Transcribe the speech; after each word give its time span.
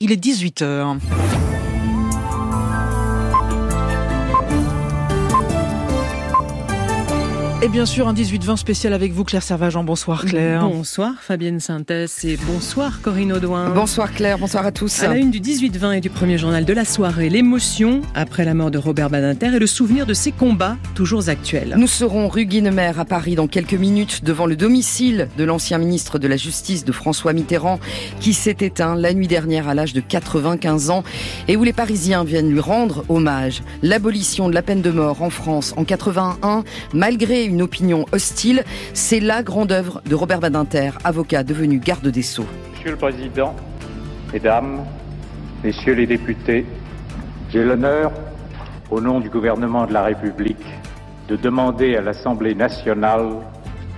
Il 0.00 0.10
est 0.10 0.16
18h. 0.16 1.49
Et 7.62 7.68
bien 7.68 7.84
sûr, 7.84 8.08
un 8.08 8.14
18-20 8.14 8.56
spécial 8.56 8.94
avec 8.94 9.12
vous, 9.12 9.22
Claire 9.22 9.42
Servageant. 9.42 9.84
Bonsoir, 9.84 10.24
Claire. 10.24 10.66
Bonsoir, 10.66 11.12
Fabienne 11.20 11.60
Synthèse 11.60 12.24
et 12.24 12.38
bonsoir, 12.46 13.02
Corinne 13.02 13.34
Audouin. 13.34 13.68
Bonsoir, 13.68 14.14
Claire. 14.14 14.38
Bonsoir 14.38 14.64
à 14.64 14.72
tous. 14.72 15.02
À 15.02 15.08
la 15.08 15.16
une 15.18 15.30
du 15.30 15.40
18-20 15.40 15.98
et 15.98 16.00
du 16.00 16.08
premier 16.08 16.38
journal 16.38 16.64
de 16.64 16.72
la 16.72 16.86
soirée, 16.86 17.28
l'émotion 17.28 18.00
après 18.14 18.46
la 18.46 18.54
mort 18.54 18.70
de 18.70 18.78
Robert 18.78 19.10
Badinter 19.10 19.56
et 19.56 19.58
le 19.58 19.66
souvenir 19.66 20.06
de 20.06 20.14
ses 20.14 20.32
combats 20.32 20.78
toujours 20.94 21.28
actuels. 21.28 21.74
Nous 21.76 21.86
serons 21.86 22.28
rue 22.28 22.46
Guinemer 22.46 22.98
à 22.98 23.04
Paris 23.04 23.34
dans 23.34 23.46
quelques 23.46 23.74
minutes 23.74 24.24
devant 24.24 24.46
le 24.46 24.56
domicile 24.56 25.28
de 25.36 25.44
l'ancien 25.44 25.76
ministre 25.76 26.18
de 26.18 26.28
la 26.28 26.38
Justice 26.38 26.86
de 26.86 26.92
François 26.92 27.34
Mitterrand 27.34 27.78
qui 28.20 28.32
s'est 28.32 28.56
éteint 28.60 28.94
la 28.94 29.12
nuit 29.12 29.28
dernière 29.28 29.68
à 29.68 29.74
l'âge 29.74 29.92
de 29.92 30.00
95 30.00 30.88
ans 30.88 31.04
et 31.46 31.58
où 31.58 31.64
les 31.64 31.74
Parisiens 31.74 32.24
viennent 32.24 32.50
lui 32.50 32.60
rendre 32.60 33.04
hommage. 33.10 33.62
L'abolition 33.82 34.48
de 34.48 34.54
la 34.54 34.62
peine 34.62 34.80
de 34.80 34.90
mort 34.90 35.20
en 35.20 35.28
France 35.28 35.74
en 35.76 35.84
81, 35.84 36.64
malgré 36.94 37.49
une 37.50 37.62
opinion 37.62 38.06
hostile. 38.12 38.64
C'est 38.94 39.20
la 39.20 39.42
grande 39.42 39.72
œuvre 39.72 40.00
de 40.08 40.14
Robert 40.14 40.40
Badinter, 40.40 40.92
avocat 41.04 41.42
devenu 41.42 41.78
garde 41.78 42.08
des 42.08 42.22
Sceaux. 42.22 42.46
Monsieur 42.72 42.92
le 42.92 42.96
Président, 42.96 43.54
Mesdames, 44.32 44.84
Messieurs 45.64 45.94
les 45.94 46.06
députés, 46.06 46.64
j'ai 47.50 47.64
l'honneur, 47.64 48.12
au 48.90 49.00
nom 49.00 49.18
du 49.18 49.28
gouvernement 49.28 49.86
de 49.86 49.92
la 49.92 50.04
République, 50.04 50.64
de 51.28 51.34
demander 51.34 51.96
à 51.96 52.00
l'Assemblée 52.00 52.54
nationale 52.54 53.28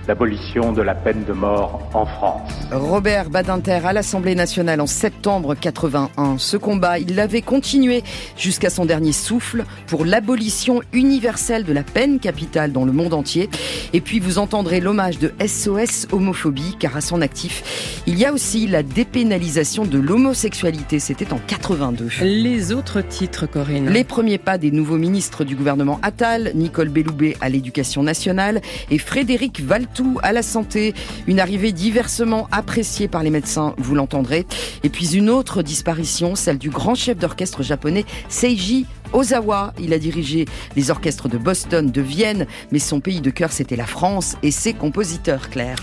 l'abolition 0.07 0.73
de 0.73 0.81
la 0.81 0.95
peine 0.95 1.23
de 1.23 1.33
mort 1.33 1.81
en 1.93 2.05
France. 2.05 2.51
Robert 2.71 3.29
Badinter 3.29 3.79
à 3.85 3.93
l'Assemblée 3.93 4.35
nationale 4.35 4.81
en 4.81 4.87
septembre 4.87 5.55
81. 5.55 6.37
Ce 6.37 6.57
combat, 6.57 6.99
il 6.99 7.15
l'avait 7.15 7.41
continué 7.41 8.03
jusqu'à 8.35 8.69
son 8.69 8.85
dernier 8.85 9.13
souffle 9.13 9.65
pour 9.87 10.05
l'abolition 10.05 10.81
universelle 10.91 11.63
de 11.63 11.73
la 11.73 11.83
peine 11.83 12.19
capitale 12.19 12.71
dans 12.71 12.85
le 12.85 12.91
monde 12.91 13.13
entier. 13.13 13.49
Et 13.93 14.01
puis 14.01 14.19
vous 14.19 14.39
entendrez 14.39 14.81
l'hommage 14.81 15.19
de 15.19 15.31
SOS 15.45 16.07
homophobie 16.11 16.75
car 16.79 16.97
à 16.97 17.01
son 17.01 17.21
actif, 17.21 18.01
il 18.05 18.17
y 18.17 18.25
a 18.25 18.33
aussi 18.33 18.67
la 18.67 18.83
dépénalisation 18.83 19.85
de 19.85 19.99
l'homosexualité. 19.99 20.99
C'était 20.99 21.31
en 21.31 21.39
82. 21.47 22.09
Les 22.21 22.73
autres 22.73 23.01
titres, 23.01 23.45
Corinne. 23.45 23.89
Les 23.89 24.03
premiers 24.03 24.37
pas 24.37 24.57
des 24.57 24.71
nouveaux 24.71 24.97
ministres 24.97 25.43
du 25.43 25.55
gouvernement 25.55 25.99
Attal, 26.01 26.51
Nicole 26.55 26.89
Belloubet 26.89 27.37
à 27.39 27.49
l'éducation 27.49 28.03
nationale 28.03 28.61
et 28.91 28.97
Frédéric 28.97 29.61
Val 29.61 29.87
à 30.21 30.33
la 30.33 30.41
santé. 30.41 30.93
Une 31.27 31.39
arrivée 31.39 31.71
diversement 31.71 32.47
appréciée 32.51 33.07
par 33.07 33.23
les 33.23 33.29
médecins, 33.29 33.73
vous 33.77 33.95
l'entendrez. 33.95 34.45
Et 34.83 34.89
puis 34.89 35.15
une 35.15 35.29
autre 35.29 35.61
disparition, 35.61 36.35
celle 36.35 36.57
du 36.57 36.69
grand 36.69 36.95
chef 36.95 37.17
d'orchestre 37.17 37.63
japonais 37.63 38.05
Seiji 38.29 38.85
Ozawa. 39.13 39.73
Il 39.79 39.93
a 39.93 39.99
dirigé 39.99 40.45
les 40.75 40.91
orchestres 40.91 41.29
de 41.29 41.37
Boston, 41.37 41.91
de 41.91 42.01
Vienne, 42.01 42.47
mais 42.71 42.79
son 42.79 42.99
pays 42.99 43.21
de 43.21 43.29
cœur 43.29 43.51
c'était 43.51 43.75
la 43.75 43.85
France 43.85 44.35
et 44.43 44.51
ses 44.51 44.73
compositeurs, 44.73 45.49
Claire. 45.49 45.77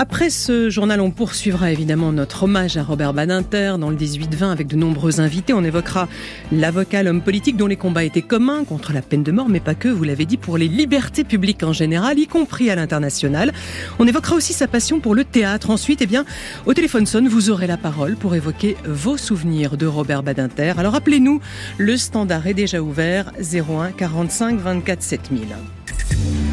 Après 0.00 0.30
ce 0.30 0.70
journal, 0.70 1.00
on 1.00 1.10
poursuivra 1.10 1.72
évidemment 1.72 2.12
notre 2.12 2.44
hommage 2.44 2.76
à 2.76 2.84
Robert 2.84 3.14
Badinter 3.14 3.74
dans 3.80 3.90
le 3.90 3.96
18-20 3.96 4.52
avec 4.52 4.68
de 4.68 4.76
nombreux 4.76 5.18
invités. 5.20 5.54
On 5.54 5.64
évoquera 5.64 6.08
l'avocat, 6.52 7.02
l'homme 7.02 7.22
politique 7.22 7.56
dont 7.56 7.66
les 7.66 7.76
combats 7.76 8.04
étaient 8.04 8.22
communs 8.22 8.64
contre 8.64 8.92
la 8.92 9.02
peine 9.02 9.24
de 9.24 9.32
mort, 9.32 9.48
mais 9.48 9.60
pas 9.60 9.74
que, 9.74 9.88
vous 9.88 10.04
l'avez 10.04 10.24
dit, 10.24 10.36
pour 10.36 10.56
les 10.56 10.68
libertés 10.68 11.24
publiques 11.24 11.64
en 11.64 11.72
général, 11.72 12.18
y 12.18 12.28
compris 12.28 12.70
à 12.70 12.76
l'international. 12.76 13.52
On 13.98 14.06
évoquera 14.06 14.36
aussi 14.36 14.52
sa 14.52 14.68
passion 14.68 15.00
pour 15.00 15.16
le 15.16 15.24
théâtre. 15.24 15.70
Ensuite, 15.70 16.00
eh 16.02 16.06
bien, 16.06 16.24
au 16.66 16.74
téléphone 16.74 17.06
sonne, 17.06 17.26
vous 17.26 17.50
aurez 17.50 17.66
la 17.66 17.76
parole 17.76 18.14
pour 18.14 18.34
évoquer 18.34 18.76
vos 18.86 19.16
souvenirs 19.16 19.76
de 19.76 19.86
Robert 19.86 20.22
Badinter. 20.22 20.74
Alors 20.78 20.94
appelez-nous, 20.94 21.40
le 21.78 21.96
standard 21.96 22.46
est 22.46 22.54
déjà 22.58 22.80
ouvert 22.82 23.30
01 23.38 23.92
45 23.92 24.58
24 24.58 25.00
7000. 25.00 26.47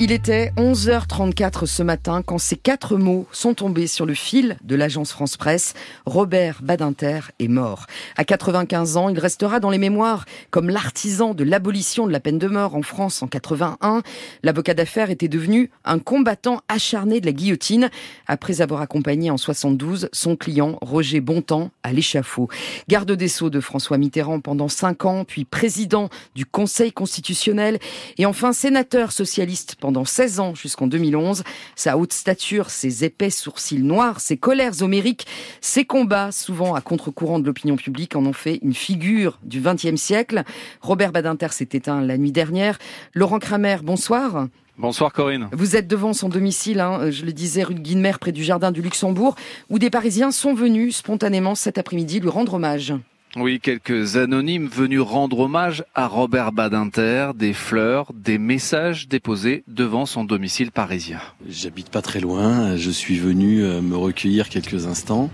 Il 0.00 0.10
était 0.10 0.50
11h34 0.56 1.64
ce 1.66 1.84
matin 1.84 2.20
quand 2.20 2.38
ces 2.38 2.56
quatre 2.56 2.96
mots 2.96 3.28
sont 3.30 3.54
tombés 3.54 3.86
sur 3.86 4.04
le 4.04 4.14
fil 4.14 4.56
de 4.64 4.74
l'agence 4.74 5.12
France 5.12 5.36
Presse. 5.36 5.74
Robert 6.04 6.58
Badinter 6.64 7.20
est 7.38 7.46
mort. 7.46 7.86
À 8.16 8.24
95 8.24 8.96
ans, 8.96 9.08
il 9.08 9.20
restera 9.20 9.60
dans 9.60 9.70
les 9.70 9.78
mémoires 9.78 10.24
comme 10.50 10.68
l'artisan 10.68 11.32
de 11.32 11.44
l'abolition 11.44 12.08
de 12.08 12.12
la 12.12 12.18
peine 12.18 12.40
de 12.40 12.48
mort 12.48 12.74
en 12.74 12.82
France 12.82 13.22
en 13.22 13.28
81. 13.28 14.02
L'avocat 14.42 14.74
d'affaires 14.74 15.10
était 15.10 15.28
devenu 15.28 15.70
un 15.84 16.00
combattant 16.00 16.62
acharné 16.66 17.20
de 17.20 17.26
la 17.26 17.32
guillotine 17.32 17.88
après 18.26 18.62
avoir 18.62 18.80
accompagné 18.80 19.30
en 19.30 19.36
72 19.36 20.08
son 20.12 20.34
client 20.34 20.76
Roger 20.82 21.20
Bontemps 21.20 21.70
à 21.84 21.92
l'échafaud. 21.92 22.48
Garde 22.88 23.12
des 23.12 23.28
Sceaux 23.28 23.50
de 23.50 23.60
François 23.60 23.96
Mitterrand 23.96 24.40
pendant 24.40 24.68
cinq 24.68 25.04
ans, 25.04 25.24
puis 25.24 25.44
président 25.44 26.08
du 26.34 26.46
Conseil 26.46 26.90
constitutionnel 26.90 27.78
et 28.18 28.26
enfin 28.26 28.52
sénateur 28.52 29.12
socialiste 29.20 29.76
pendant 29.78 30.06
16 30.06 30.40
ans 30.40 30.54
jusqu'en 30.54 30.86
2011. 30.86 31.42
Sa 31.76 31.98
haute 31.98 32.14
stature, 32.14 32.70
ses 32.70 33.04
épais 33.04 33.28
sourcils 33.28 33.82
noirs, 33.82 34.18
ses 34.18 34.38
colères 34.38 34.80
homériques, 34.80 35.26
ses 35.60 35.84
combats, 35.84 36.32
souvent 36.32 36.74
à 36.74 36.80
contre-courant 36.80 37.38
de 37.38 37.44
l'opinion 37.44 37.76
publique, 37.76 38.16
en 38.16 38.24
ont 38.24 38.32
fait 38.32 38.60
une 38.62 38.72
figure 38.72 39.38
du 39.42 39.60
XXe 39.60 40.00
siècle. 40.00 40.42
Robert 40.80 41.12
Badinter 41.12 41.48
s'est 41.50 41.68
éteint 41.72 42.00
la 42.00 42.16
nuit 42.16 42.32
dernière. 42.32 42.78
Laurent 43.12 43.40
Kramer, 43.40 43.76
bonsoir. 43.82 44.46
Bonsoir 44.78 45.12
Corinne. 45.12 45.50
Vous 45.52 45.76
êtes 45.76 45.86
devant 45.86 46.14
son 46.14 46.30
domicile, 46.30 46.80
hein, 46.80 47.10
je 47.10 47.26
le 47.26 47.34
disais, 47.34 47.62
rue 47.62 47.74
de 47.74 48.18
près 48.18 48.32
du 48.32 48.42
Jardin 48.42 48.72
du 48.72 48.80
Luxembourg, 48.80 49.34
où 49.68 49.78
des 49.78 49.90
Parisiens 49.90 50.30
sont 50.30 50.54
venus 50.54 50.96
spontanément 50.96 51.54
cet 51.54 51.76
après-midi 51.76 52.20
lui 52.20 52.30
rendre 52.30 52.54
hommage. 52.54 52.94
Oui, 53.36 53.60
quelques 53.60 54.16
anonymes 54.16 54.66
venus 54.66 55.02
rendre 55.02 55.38
hommage 55.38 55.84
à 55.94 56.08
Robert 56.08 56.50
Badinter, 56.50 57.30
des 57.36 57.52
fleurs, 57.52 58.10
des 58.12 58.38
messages 58.38 59.06
déposés 59.06 59.62
devant 59.68 60.04
son 60.04 60.24
domicile 60.24 60.72
parisien. 60.72 61.20
J'habite 61.48 61.90
pas 61.90 62.02
très 62.02 62.18
loin, 62.18 62.74
je 62.74 62.90
suis 62.90 63.18
venu 63.20 63.62
euh, 63.62 63.82
me 63.82 63.96
recueillir 63.96 64.48
quelques 64.48 64.86
instants. 64.86 65.30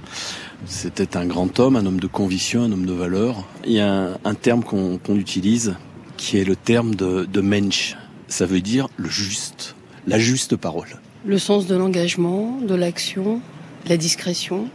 C'était 0.66 1.16
un 1.16 1.24
grand 1.24 1.58
homme, 1.58 1.74
un 1.74 1.86
homme 1.86 1.98
de 1.98 2.06
conviction, 2.06 2.64
un 2.64 2.72
homme 2.72 2.84
de 2.84 2.92
valeur. 2.92 3.46
Il 3.64 3.72
y 3.72 3.80
a 3.80 3.90
un, 3.90 4.18
un 4.26 4.34
terme 4.34 4.62
qu'on 4.62 4.98
qu 4.98 5.12
utilise 5.12 5.74
qui 6.18 6.36
est 6.36 6.44
le 6.44 6.54
terme 6.54 6.94
de, 6.94 7.24
de 7.24 7.40
mensch. 7.40 7.96
Ça 8.28 8.44
veut 8.44 8.60
dire 8.60 8.88
le 8.98 9.08
juste, 9.08 9.74
la 10.06 10.18
juste 10.18 10.54
parole. 10.56 11.00
Le 11.24 11.38
sens 11.38 11.66
de 11.66 11.74
l'engagement, 11.74 12.58
de 12.60 12.74
l'action, 12.74 13.40
la 13.88 13.96
discrétion 13.96 14.68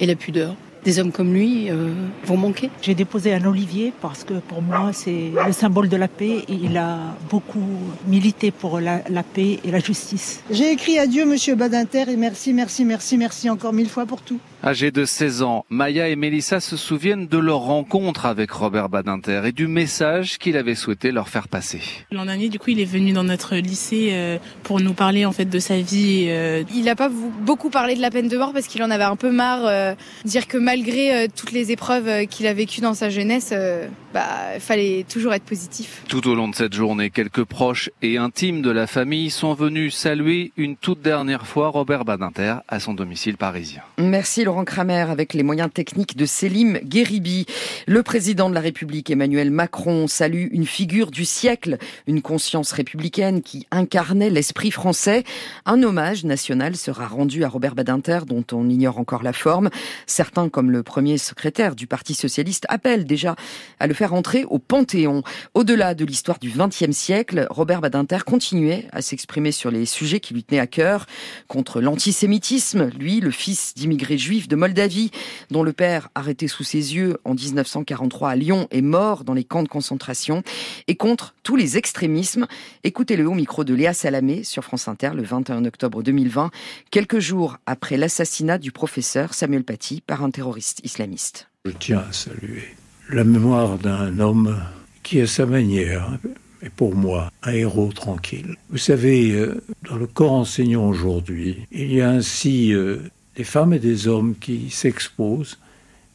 et 0.00 0.06
la 0.06 0.16
pudeur 0.16 0.54
des 0.84 0.98
hommes 0.98 1.12
comme 1.12 1.32
lui 1.32 1.70
euh, 1.70 1.92
vont 2.24 2.36
manquer. 2.36 2.70
J'ai 2.80 2.94
déposé 2.94 3.32
un 3.34 3.44
olivier 3.44 3.92
parce 4.00 4.24
que 4.24 4.34
pour 4.34 4.62
moi 4.62 4.90
c'est 4.92 5.30
le 5.46 5.52
symbole 5.52 5.88
de 5.88 5.96
la 5.96 6.08
paix 6.08 6.44
et 6.48 6.54
il 6.54 6.76
a 6.76 6.98
beaucoup 7.30 7.64
milité 8.06 8.50
pour 8.50 8.80
la, 8.80 9.02
la 9.08 9.22
paix 9.22 9.60
et 9.64 9.70
la 9.70 9.78
justice. 9.78 10.42
J'ai 10.50 10.72
écrit 10.72 10.98
à 10.98 11.06
Dieu 11.06 11.24
Monsieur 11.24 11.54
Badinter 11.54 12.04
et 12.08 12.16
merci, 12.16 12.52
merci, 12.52 12.84
merci, 12.84 13.16
merci 13.16 13.50
encore 13.50 13.72
mille 13.72 13.88
fois 13.88 14.06
pour 14.06 14.22
tout. 14.22 14.38
Âgés 14.64 14.92
de 14.92 15.04
16 15.04 15.42
ans, 15.42 15.64
Maya 15.70 16.08
et 16.08 16.14
Mélissa 16.14 16.60
se 16.60 16.76
souviennent 16.76 17.26
de 17.26 17.38
leur 17.38 17.58
rencontre 17.58 18.26
avec 18.26 18.52
Robert 18.52 18.88
Badinter 18.88 19.42
et 19.46 19.50
du 19.50 19.66
message 19.66 20.38
qu'il 20.38 20.56
avait 20.56 20.76
souhaité 20.76 21.10
leur 21.10 21.28
faire 21.28 21.48
passer. 21.48 21.80
L'an 22.12 22.26
dernier, 22.26 22.48
du 22.48 22.60
coup, 22.60 22.70
il 22.70 22.78
est 22.78 22.84
venu 22.84 23.10
dans 23.10 23.24
notre 23.24 23.56
lycée 23.56 24.10
euh, 24.12 24.38
pour 24.62 24.78
nous 24.78 24.92
parler 24.92 25.24
en 25.24 25.32
fait 25.32 25.46
de 25.46 25.58
sa 25.58 25.80
vie. 25.80 26.26
Euh... 26.28 26.62
Il 26.72 26.84
n'a 26.84 26.94
pas 26.94 27.08
beaucoup 27.08 27.70
parlé 27.70 27.96
de 27.96 28.00
la 28.00 28.10
peine 28.10 28.28
de 28.28 28.38
mort 28.38 28.52
parce 28.52 28.68
qu'il 28.68 28.84
en 28.84 28.90
avait 28.92 29.02
un 29.02 29.16
peu 29.16 29.32
marre. 29.32 29.66
Euh, 29.66 29.94
dire 30.24 30.46
que 30.46 30.58
malgré 30.72 31.14
euh, 31.14 31.26
toutes 31.34 31.52
les 31.52 31.70
épreuves 31.70 32.26
qu'il 32.28 32.46
a 32.46 32.54
vécues 32.54 32.80
dans 32.80 32.94
sa 32.94 33.10
jeunesse, 33.10 33.50
euh, 33.52 33.88
bah, 34.12 34.58
fallait 34.58 35.04
toujours 35.08 35.32
être 35.32 35.44
positif. 35.44 36.02
Tout 36.08 36.26
au 36.28 36.34
long 36.34 36.48
de 36.48 36.54
cette 36.54 36.74
journée, 36.74 37.10
quelques 37.10 37.44
proches 37.44 37.90
et 38.02 38.18
intimes 38.18 38.62
de 38.62 38.70
la 38.70 38.86
famille 38.86 39.30
sont 39.30 39.54
venus 39.54 39.94
saluer 39.94 40.52
une 40.56 40.76
toute 40.76 41.00
dernière 41.00 41.46
fois 41.46 41.68
Robert 41.68 42.04
Badinter 42.04 42.56
à 42.68 42.80
son 42.80 42.94
domicile 42.94 43.36
parisien. 43.36 43.82
Merci 43.98 44.44
Laurent 44.44 44.64
Kramer 44.64 45.06
avec 45.08 45.34
les 45.34 45.42
moyens 45.42 45.70
techniques 45.72 46.16
de 46.16 46.26
Selim 46.26 46.78
Guéribi. 46.84 47.46
Le 47.86 48.02
président 48.02 48.50
de 48.50 48.54
la 48.54 48.60
République 48.60 49.10
Emmanuel 49.10 49.50
Macron 49.50 50.06
salue 50.06 50.48
une 50.50 50.66
figure 50.66 51.10
du 51.10 51.24
siècle, 51.24 51.78
une 52.06 52.22
conscience 52.22 52.72
républicaine 52.72 53.42
qui 53.42 53.66
incarnait 53.70 54.30
l'esprit 54.30 54.70
français. 54.70 55.24
Un 55.66 55.82
hommage 55.82 56.24
national 56.24 56.76
sera 56.76 57.06
rendu 57.06 57.44
à 57.44 57.48
Robert 57.48 57.74
Badinter 57.74 58.20
dont 58.26 58.44
on 58.52 58.68
ignore 58.68 58.98
encore 58.98 59.22
la 59.22 59.32
forme. 59.32 59.70
Certains 60.06 60.48
comme 60.48 60.70
le 60.70 60.82
premier 60.82 61.18
secrétaire 61.18 61.74
du 61.74 61.86
Parti 61.86 62.14
socialiste 62.14 62.66
appellent 62.68 63.04
déjà 63.04 63.36
à 63.80 63.86
le 63.86 63.94
faire 63.94 64.01
entrer 64.10 64.44
au 64.44 64.58
Panthéon. 64.58 65.22
Au-delà 65.54 65.94
de 65.94 66.04
l'histoire 66.04 66.38
du 66.40 66.50
XXe 66.50 66.90
siècle, 66.90 67.46
Robert 67.50 67.80
Badinter 67.80 68.18
continuait 68.26 68.88
à 68.92 69.02
s'exprimer 69.02 69.52
sur 69.52 69.70
les 69.70 69.86
sujets 69.86 70.18
qui 70.18 70.34
lui 70.34 70.42
tenaient 70.42 70.60
à 70.60 70.66
cœur, 70.66 71.06
contre 71.46 71.80
l'antisémitisme, 71.80 72.90
lui, 72.98 73.20
le 73.20 73.30
fils 73.30 73.74
d'immigrés 73.74 74.18
juifs 74.18 74.48
de 74.48 74.56
Moldavie, 74.56 75.10
dont 75.50 75.62
le 75.62 75.72
père, 75.72 76.08
arrêté 76.14 76.48
sous 76.48 76.64
ses 76.64 76.94
yeux 76.96 77.18
en 77.24 77.34
1943 77.34 78.30
à 78.30 78.36
Lyon, 78.36 78.66
est 78.70 78.82
mort 78.82 79.24
dans 79.24 79.34
les 79.34 79.44
camps 79.44 79.62
de 79.62 79.68
concentration, 79.68 80.42
et 80.88 80.96
contre 80.96 81.34
tous 81.44 81.56
les 81.56 81.76
extrémismes. 81.76 82.46
Écoutez-le 82.82 83.28
au 83.28 83.34
micro 83.34 83.62
de 83.64 83.74
Léa 83.74 83.94
Salamé 83.94 84.42
sur 84.42 84.64
France 84.64 84.88
Inter 84.88 85.10
le 85.14 85.22
21 85.22 85.64
octobre 85.64 86.02
2020, 86.02 86.50
quelques 86.90 87.20
jours 87.20 87.58
après 87.66 87.96
l'assassinat 87.96 88.58
du 88.58 88.72
professeur 88.72 89.34
Samuel 89.34 89.64
Paty 89.64 90.02
par 90.06 90.24
un 90.24 90.30
terroriste 90.30 90.80
islamiste. 90.84 91.48
Je 91.64 91.70
tiens 91.72 92.04
à 92.08 92.12
saluer 92.12 92.74
la 93.10 93.24
mémoire 93.24 93.78
d'un 93.78 94.18
homme 94.18 94.58
qui, 95.02 95.20
à 95.20 95.26
sa 95.26 95.46
manière, 95.46 96.18
est 96.62 96.70
pour 96.70 96.94
moi 96.94 97.30
un 97.42 97.52
héros 97.52 97.92
tranquille. 97.92 98.56
Vous 98.70 98.78
savez, 98.78 99.32
euh, 99.32 99.62
dans 99.88 99.96
le 99.96 100.06
corps 100.06 100.32
enseignant 100.32 100.88
aujourd'hui, 100.88 101.66
il 101.72 101.92
y 101.92 102.00
a 102.00 102.10
ainsi 102.10 102.72
euh, 102.72 102.98
des 103.36 103.44
femmes 103.44 103.72
et 103.72 103.78
des 103.78 104.06
hommes 104.08 104.34
qui 104.38 104.70
s'exposent 104.70 105.58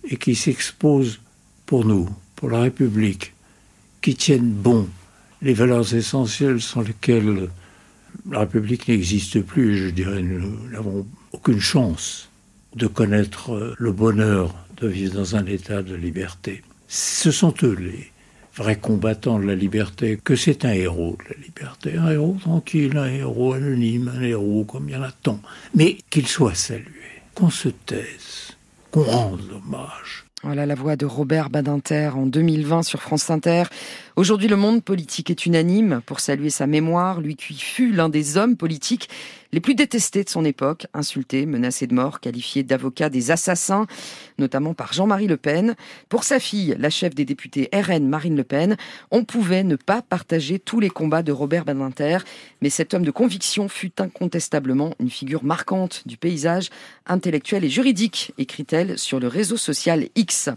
et 0.10 0.18
qui 0.18 0.36
s'exposent 0.36 1.19
pour 1.66 1.86
nous, 1.86 2.10
pour 2.36 2.50
la 2.50 2.62
République, 2.62 3.34
qui 4.01 4.16
tiennent 4.16 4.51
bon 4.51 4.88
les 5.42 5.54
valeurs 5.54 5.94
essentielles 5.94 6.62
sans 6.62 6.81
lesquelles 6.81 7.50
la 8.30 8.39
République 8.39 8.88
n'existe 8.88 9.42
plus. 9.42 9.78
Je 9.78 9.89
dirais, 9.89 10.22
nous 10.22 10.69
n'avons 10.69 11.06
aucune 11.34 11.60
chance 11.60 12.30
de 12.75 12.88
connaître 12.88 13.54
euh, 13.54 13.75
le 13.78 13.92
bonheur 13.92 14.56
de 14.78 14.88
vivre 14.88 15.16
dans 15.16 15.36
un 15.36 15.45
état 15.45 15.84
de 15.84 15.95
liberté. 15.95 16.63
Ce 16.88 17.31
sont 17.31 17.54
eux 17.63 17.75
les 17.75 18.12
vrais 18.56 18.78
combattants 18.78 19.39
de 19.39 19.45
la 19.45 19.56
liberté, 19.56 20.19
que 20.24 20.36
c'est 20.36 20.66
un 20.66 20.72
héros 20.72 21.18
de 21.19 21.36
la 21.36 21.42
liberté, 21.44 21.98
un 21.98 22.12
héros 22.12 22.38
tranquille, 22.42 22.98
un 22.98 23.07
héros 23.07 23.54
anonyme, 23.54 24.12
un 24.16 24.22
héros 24.22 24.63
comme 24.63 24.89
il 24.89 24.94
y 24.94 24.98
en 24.98 25.04
a 25.04 25.12
tant, 25.12 25.39
mais 25.75 25.98
qu'il 26.10 26.28
soit 26.28 26.56
salué, 26.56 26.86
qu'on 27.36 27.51
se 27.51 27.69
taise, 27.69 28.57
qu'on 28.89 29.04
rende 29.04 29.42
hommage. 29.51 30.25
Voilà 30.44 30.66
la 30.66 30.75
voix 30.75 30.95
de 30.95 31.06
Robert 31.06 31.50
Badinter 31.50 32.12
en 32.16 32.25
2020 32.25 32.84
sur 32.84 33.01
France 33.01 33.30
Inter. 33.30 33.63
Aujourd'hui, 34.17 34.47
le 34.47 34.55
monde 34.55 34.83
politique 34.83 35.29
est 35.29 35.45
unanime 35.45 36.01
pour 36.07 36.21
saluer 36.21 36.49
sa 36.49 36.65
mémoire, 36.65 37.21
lui 37.21 37.35
qui 37.35 37.53
fut 37.53 37.91
l'un 37.91 38.09
des 38.09 38.35
hommes 38.35 38.57
politiques 38.57 39.09
les 39.53 39.61
plus 39.61 39.75
détestés 39.75 40.23
de 40.23 40.29
son 40.29 40.43
époque, 40.43 40.87
insulté, 40.93 41.45
menacé 41.45 41.87
de 41.87 41.93
mort, 41.93 42.19
qualifié 42.19 42.63
d'avocat 42.63 43.09
des 43.09 43.31
assassins, 43.31 43.87
notamment 44.37 44.73
par 44.73 44.91
Jean-Marie 44.91 45.27
Le 45.27 45.37
Pen. 45.37 45.75
Pour 46.09 46.23
sa 46.23 46.39
fille, 46.39 46.75
la 46.79 46.89
chef 46.89 47.15
des 47.15 47.25
députés 47.25 47.69
RN, 47.73 48.07
Marine 48.07 48.35
Le 48.35 48.43
Pen, 48.43 48.75
on 49.11 49.23
pouvait 49.23 49.63
ne 49.63 49.75
pas 49.75 50.01
partager 50.01 50.59
tous 50.59 50.79
les 50.79 50.89
combats 50.89 51.23
de 51.23 51.31
Robert 51.31 51.63
Badinter, 51.63 52.17
mais 52.61 52.69
cet 52.69 52.93
homme 52.93 53.03
de 53.03 53.11
conviction 53.11 53.69
fut 53.69 54.01
incontestablement 54.01 54.93
une 54.99 55.09
figure 55.09 55.43
marquante 55.43 56.03
du 56.05 56.17
paysage 56.17 56.69
intellectuel 57.05 57.63
et 57.63 57.69
juridique, 57.69 58.33
écrit-elle 58.37 58.97
sur 58.97 59.19
le 59.19 59.27
réseau 59.27 59.57
social 59.57 60.09
X. 60.15 60.49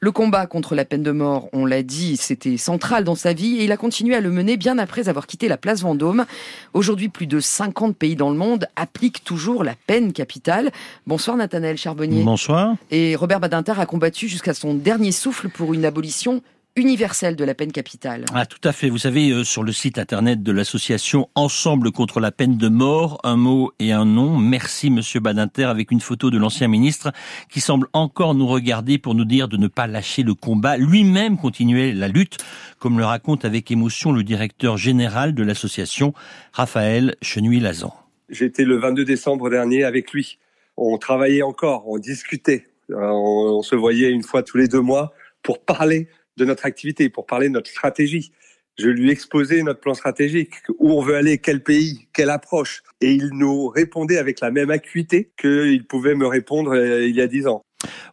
Le 0.00 0.12
combat 0.12 0.46
contre 0.46 0.74
la 0.74 0.84
peine 0.84 1.02
de 1.02 1.12
mort, 1.12 1.48
on 1.52 1.64
l'a 1.64 1.82
dit, 1.82 2.16
c'était 2.16 2.58
central 2.58 3.03
dans 3.04 3.14
sa 3.14 3.32
vie 3.32 3.58
et 3.58 3.64
il 3.64 3.72
a 3.72 3.76
continué 3.76 4.14
à 4.14 4.20
le 4.20 4.30
mener 4.30 4.56
bien 4.56 4.78
après 4.78 5.08
avoir 5.08 5.26
quitté 5.26 5.48
la 5.48 5.56
place 5.56 5.82
Vendôme. 5.82 6.24
Aujourd'hui, 6.72 7.08
plus 7.08 7.26
de 7.26 7.40
50 7.40 7.96
pays 7.96 8.16
dans 8.16 8.30
le 8.30 8.36
monde 8.36 8.66
appliquent 8.76 9.22
toujours 9.24 9.64
la 9.64 9.74
peine 9.86 10.12
capitale. 10.12 10.72
Bonsoir 11.06 11.36
Nathanaël 11.36 11.76
Charbonnier. 11.76 12.24
Bonsoir. 12.24 12.74
Et 12.90 13.16
Robert 13.16 13.40
Badinter 13.40 13.74
a 13.78 13.86
combattu 13.86 14.28
jusqu'à 14.28 14.54
son 14.54 14.74
dernier 14.74 15.12
souffle 15.12 15.48
pour 15.48 15.74
une 15.74 15.84
abolition 15.84 16.42
universelle 16.76 17.36
de 17.36 17.44
la 17.44 17.54
peine 17.54 17.70
capitale. 17.70 18.24
Ah, 18.34 18.46
tout 18.46 18.60
à 18.64 18.72
fait. 18.72 18.88
Vous 18.88 18.98
savez, 18.98 19.30
euh, 19.30 19.44
sur 19.44 19.62
le 19.62 19.72
site 19.72 19.98
internet 19.98 20.42
de 20.42 20.52
l'association 20.52 21.28
Ensemble 21.34 21.92
contre 21.92 22.20
la 22.20 22.32
peine 22.32 22.56
de 22.56 22.68
mort, 22.68 23.20
un 23.22 23.36
mot 23.36 23.72
et 23.78 23.92
un 23.92 24.04
nom. 24.04 24.36
Merci, 24.38 24.90
monsieur 24.90 25.20
Badinter, 25.20 25.64
avec 25.64 25.90
une 25.92 26.00
photo 26.00 26.30
de 26.30 26.38
l'ancien 26.38 26.66
ministre 26.66 27.12
qui 27.50 27.60
semble 27.60 27.86
encore 27.92 28.34
nous 28.34 28.46
regarder 28.46 28.98
pour 28.98 29.14
nous 29.14 29.24
dire 29.24 29.48
de 29.48 29.56
ne 29.56 29.68
pas 29.68 29.86
lâcher 29.86 30.22
le 30.22 30.34
combat. 30.34 30.76
Lui-même 30.76 31.36
continuait 31.36 31.92
la 31.92 32.08
lutte, 32.08 32.38
comme 32.78 32.98
le 32.98 33.04
raconte 33.04 33.44
avec 33.44 33.70
émotion 33.70 34.10
le 34.10 34.24
directeur 34.24 34.76
général 34.76 35.34
de 35.34 35.42
l'association, 35.44 36.12
Raphaël 36.52 37.14
Chenuy-Lazan. 37.22 37.94
J'étais 38.30 38.64
le 38.64 38.78
22 38.78 39.04
décembre 39.04 39.48
dernier 39.48 39.84
avec 39.84 40.12
lui. 40.12 40.38
On 40.76 40.98
travaillait 40.98 41.42
encore, 41.42 41.88
on 41.88 41.98
discutait. 41.98 42.66
Euh, 42.90 42.96
on 42.96 43.62
se 43.62 43.76
voyait 43.76 44.10
une 44.10 44.22
fois 44.22 44.42
tous 44.42 44.56
les 44.56 44.66
deux 44.66 44.80
mois 44.80 45.14
pour 45.42 45.60
parler 45.60 46.08
de 46.36 46.44
notre 46.44 46.66
activité, 46.66 47.08
pour 47.08 47.26
parler 47.26 47.48
de 47.48 47.52
notre 47.52 47.70
stratégie. 47.70 48.32
Je 48.78 48.88
lui 48.88 49.10
exposais 49.10 49.62
notre 49.62 49.80
plan 49.80 49.94
stratégique, 49.94 50.54
où 50.78 50.92
on 50.92 51.00
veut 51.00 51.14
aller, 51.14 51.38
quel 51.38 51.62
pays, 51.62 52.08
quelle 52.12 52.30
approche. 52.30 52.82
Et 53.00 53.12
il 53.12 53.30
nous 53.32 53.68
répondait 53.68 54.18
avec 54.18 54.40
la 54.40 54.50
même 54.50 54.70
acuité 54.70 55.30
qu'il 55.40 55.86
pouvait 55.86 56.16
me 56.16 56.26
répondre 56.26 56.74
euh, 56.74 57.06
il 57.06 57.14
y 57.14 57.20
a 57.20 57.28
dix 57.28 57.46
ans. 57.46 57.62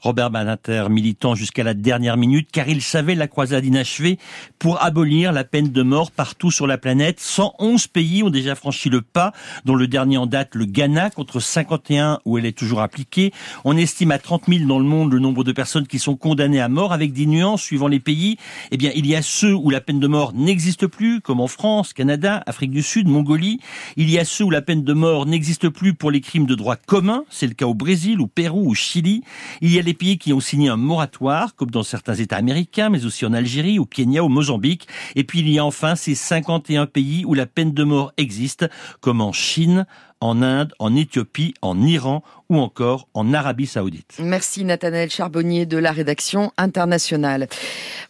Robert 0.02 0.32
Badinter, 0.32 0.88
militant 0.90 1.36
jusqu'à 1.36 1.64
la 1.64 1.74
dernière 1.74 2.18
minute, 2.18 2.50
car 2.52 2.68
il 2.68 2.82
savait 2.82 3.16
la 3.16 3.28
croisade 3.28 3.66
inachevée 3.66 4.18
pour 4.60 4.82
abolir 4.84 5.32
la 5.32 5.44
peine 5.44 5.70
de 5.70 5.84
mort 5.84 6.12
partout 6.12 6.52
sur 6.52 6.68
la 6.68 6.78
planète. 6.78 7.20
111 7.20 7.88
pays 7.88 8.24
ont 8.24 8.30
déjà 8.30 8.56
franchi 8.56 8.90
le 8.90 9.02
pas, 9.02 9.34
dont 9.66 9.76
le 9.76 9.88
dernier 9.88 10.18
en 10.18 10.26
date, 10.26 10.56
le 10.56 10.66
Ghana, 10.66 11.10
contre 11.10 11.40
51 11.40 12.20
où 12.26 12.38
elle 12.38 12.46
est 12.46 12.58
toujours 12.58 12.82
appliquée. 12.82 13.32
On 13.66 13.78
estime 13.78 14.12
à 14.12 14.20
30 14.20 14.44
000 14.48 14.66
dans 14.66 14.80
le 14.80 14.86
monde 14.86 15.14
le 15.14 15.20
nombre 15.20 15.44
de 15.44 15.52
personnes 15.52 15.88
qui 15.88 16.00
sont 16.00 16.16
condamnées 16.16 16.62
à 16.62 16.70
mort, 16.70 16.94
avec 16.94 17.14
des 17.14 17.26
nuances 17.26 17.62
suivant 17.62 17.88
les 17.88 18.00
pays. 18.00 18.38
Eh 18.72 18.78
bien, 18.78 18.92
il 18.96 19.06
y 19.06 19.16
a 19.16 19.22
ceux 19.22 19.54
où 19.54 19.70
la 19.70 19.82
peine 19.82 20.00
de 20.00 20.08
mort 20.08 20.34
n'existe 20.34 20.88
plus, 20.88 21.22
comme 21.22 21.40
en 21.40 21.48
France, 21.48 21.94
Canada, 21.94 22.44
Afrique 22.46 22.72
du 22.72 22.82
Sud, 22.82 23.08
Mongolie. 23.08 23.60
Il 23.98 24.10
y 24.10 24.20
a 24.20 24.26
ceux 24.26 24.46
où 24.46 24.50
la 24.50 24.62
peine 24.62 24.84
de 24.84 24.94
mort 24.94 25.26
n'existe 25.26 25.70
plus 25.70 25.94
pour 25.94 26.12
les 26.12 26.22
crimes 26.22 26.46
de 26.46 26.56
droit 26.56 26.76
commun. 26.76 27.24
C'est 27.30 27.48
le 27.48 27.54
cas 27.54 27.66
au 27.66 27.74
Brésil, 27.74 28.22
au 28.22 28.28
Pérou, 28.28 28.70
au 28.70 28.74
Chili. 28.74 29.24
Il 29.64 29.72
y 29.72 29.78
a 29.78 29.84
les 29.84 29.94
pays 29.94 30.18
qui 30.18 30.34
ont 30.34 30.40
signé 30.40 30.70
un 30.70 30.76
moratoire, 30.76 31.54
comme 31.56 31.70
dans 31.70 31.84
certains 31.84 32.16
États 32.16 32.38
américains, 32.38 32.90
mais 32.90 33.06
aussi 33.06 33.26
en 33.28 33.34
Algérie, 33.34 33.78
au 33.78 33.86
Kenya, 33.86 34.24
au 34.24 34.30
Mozambique. 34.30 34.88
Et 35.16 35.24
puis 35.24 35.40
il 35.40 35.50
y 35.50 35.60
a 35.60 35.66
enfin 35.66 35.96
ces 35.96 36.16
51 36.16 36.88
pays 36.88 37.26
où 37.26 37.36
la 37.36 37.46
peine 37.46 37.72
de 37.72 37.84
mort 37.84 38.12
existe, 38.18 38.68
comme 39.02 39.22
en 39.22 39.32
Chine, 39.32 39.86
en 40.22 40.42
Inde, 40.42 40.74
en 40.80 40.96
Éthiopie, 40.96 41.54
en 41.62 41.82
Iran 41.82 42.24
ou 42.50 42.58
encore 42.58 43.08
en 43.14 43.34
Arabie 43.34 43.66
Saoudite. 43.66 44.18
Merci 44.22 44.64
Nathanaël 44.66 45.10
Charbonnier 45.10 45.66
de 45.66 45.78
la 45.78 45.92
rédaction 45.92 46.52
internationale. 46.58 47.48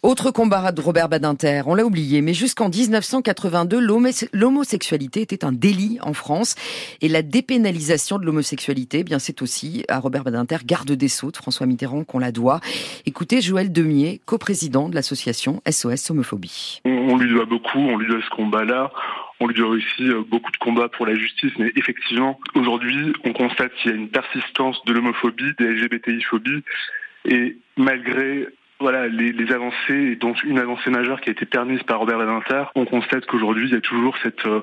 Autre 0.02 0.30
combat 0.30 0.72
de 0.72 0.80
Robert 0.80 1.08
Badinter, 1.08 1.62
on 1.66 1.74
l'a 1.74 1.84
oublié, 1.84 2.22
mais 2.22 2.34
jusqu'en 2.34 2.68
1982, 2.68 3.78
l'homosexualité 4.32 5.20
était 5.20 5.44
un 5.44 5.52
délit 5.52 5.98
en 6.02 6.12
France 6.12 6.56
et 7.00 7.08
la 7.08 7.22
dépénalisation 7.22 8.18
de 8.18 8.24
l'homosexualité, 8.24 8.98
eh 9.00 9.04
bien 9.04 9.20
c'est 9.20 9.42
aussi 9.42 9.84
à 9.88 10.00
Robert 10.00 10.24
Badinter, 10.24 10.58
garde 10.66 10.90
des 10.90 11.08
Sceaux 11.08 11.30
de 11.30 11.36
François 11.36 11.66
Mitterrand 11.66 12.02
qu'on 12.02 12.18
la 12.18 12.32
doit. 12.32 12.60
Écoutez 13.06 13.40
Joël 13.40 13.70
Demier, 13.70 14.20
coprésident 14.26 14.88
de 14.88 14.96
l'association 14.96 15.62
SOS 15.70 16.10
Homophobie. 16.10 16.80
On 16.84 17.16
lui 17.16 17.32
doit 17.32 17.46
beaucoup, 17.46 17.78
on 17.78 17.96
lui 17.96 18.08
doit 18.08 18.20
ce 18.22 18.34
combat-là. 18.34 18.90
On 19.42 19.48
lui 19.48 19.56
doit 19.56 19.70
aussi 19.70 20.08
beaucoup 20.28 20.52
de 20.52 20.56
combats 20.58 20.88
pour 20.88 21.04
la 21.04 21.16
justice, 21.16 21.50
mais 21.58 21.72
effectivement, 21.74 22.38
aujourd'hui, 22.54 23.12
on 23.24 23.32
constate 23.32 23.74
qu'il 23.74 23.90
y 23.90 23.94
a 23.94 23.96
une 23.96 24.08
persistance 24.08 24.80
de 24.84 24.92
l'homophobie, 24.92 25.52
des 25.58 25.64
LGBTI-phobies, 25.64 26.62
et 27.24 27.56
malgré 27.76 28.46
voilà, 28.82 29.08
les, 29.08 29.52
avancées, 29.52 30.16
dont 30.16 30.34
une 30.44 30.58
avancée 30.58 30.90
majeure 30.90 31.20
qui 31.20 31.30
a 31.30 31.32
été 31.32 31.46
permise 31.46 31.82
par 31.84 32.00
Robert 32.00 32.18
Badinter, 32.18 32.64
on 32.74 32.84
constate 32.84 33.26
qu'aujourd'hui, 33.26 33.68
il 33.68 33.74
y 33.74 33.76
a 33.76 33.80
toujours 33.80 34.16
cette, 34.22 34.44
euh, 34.46 34.60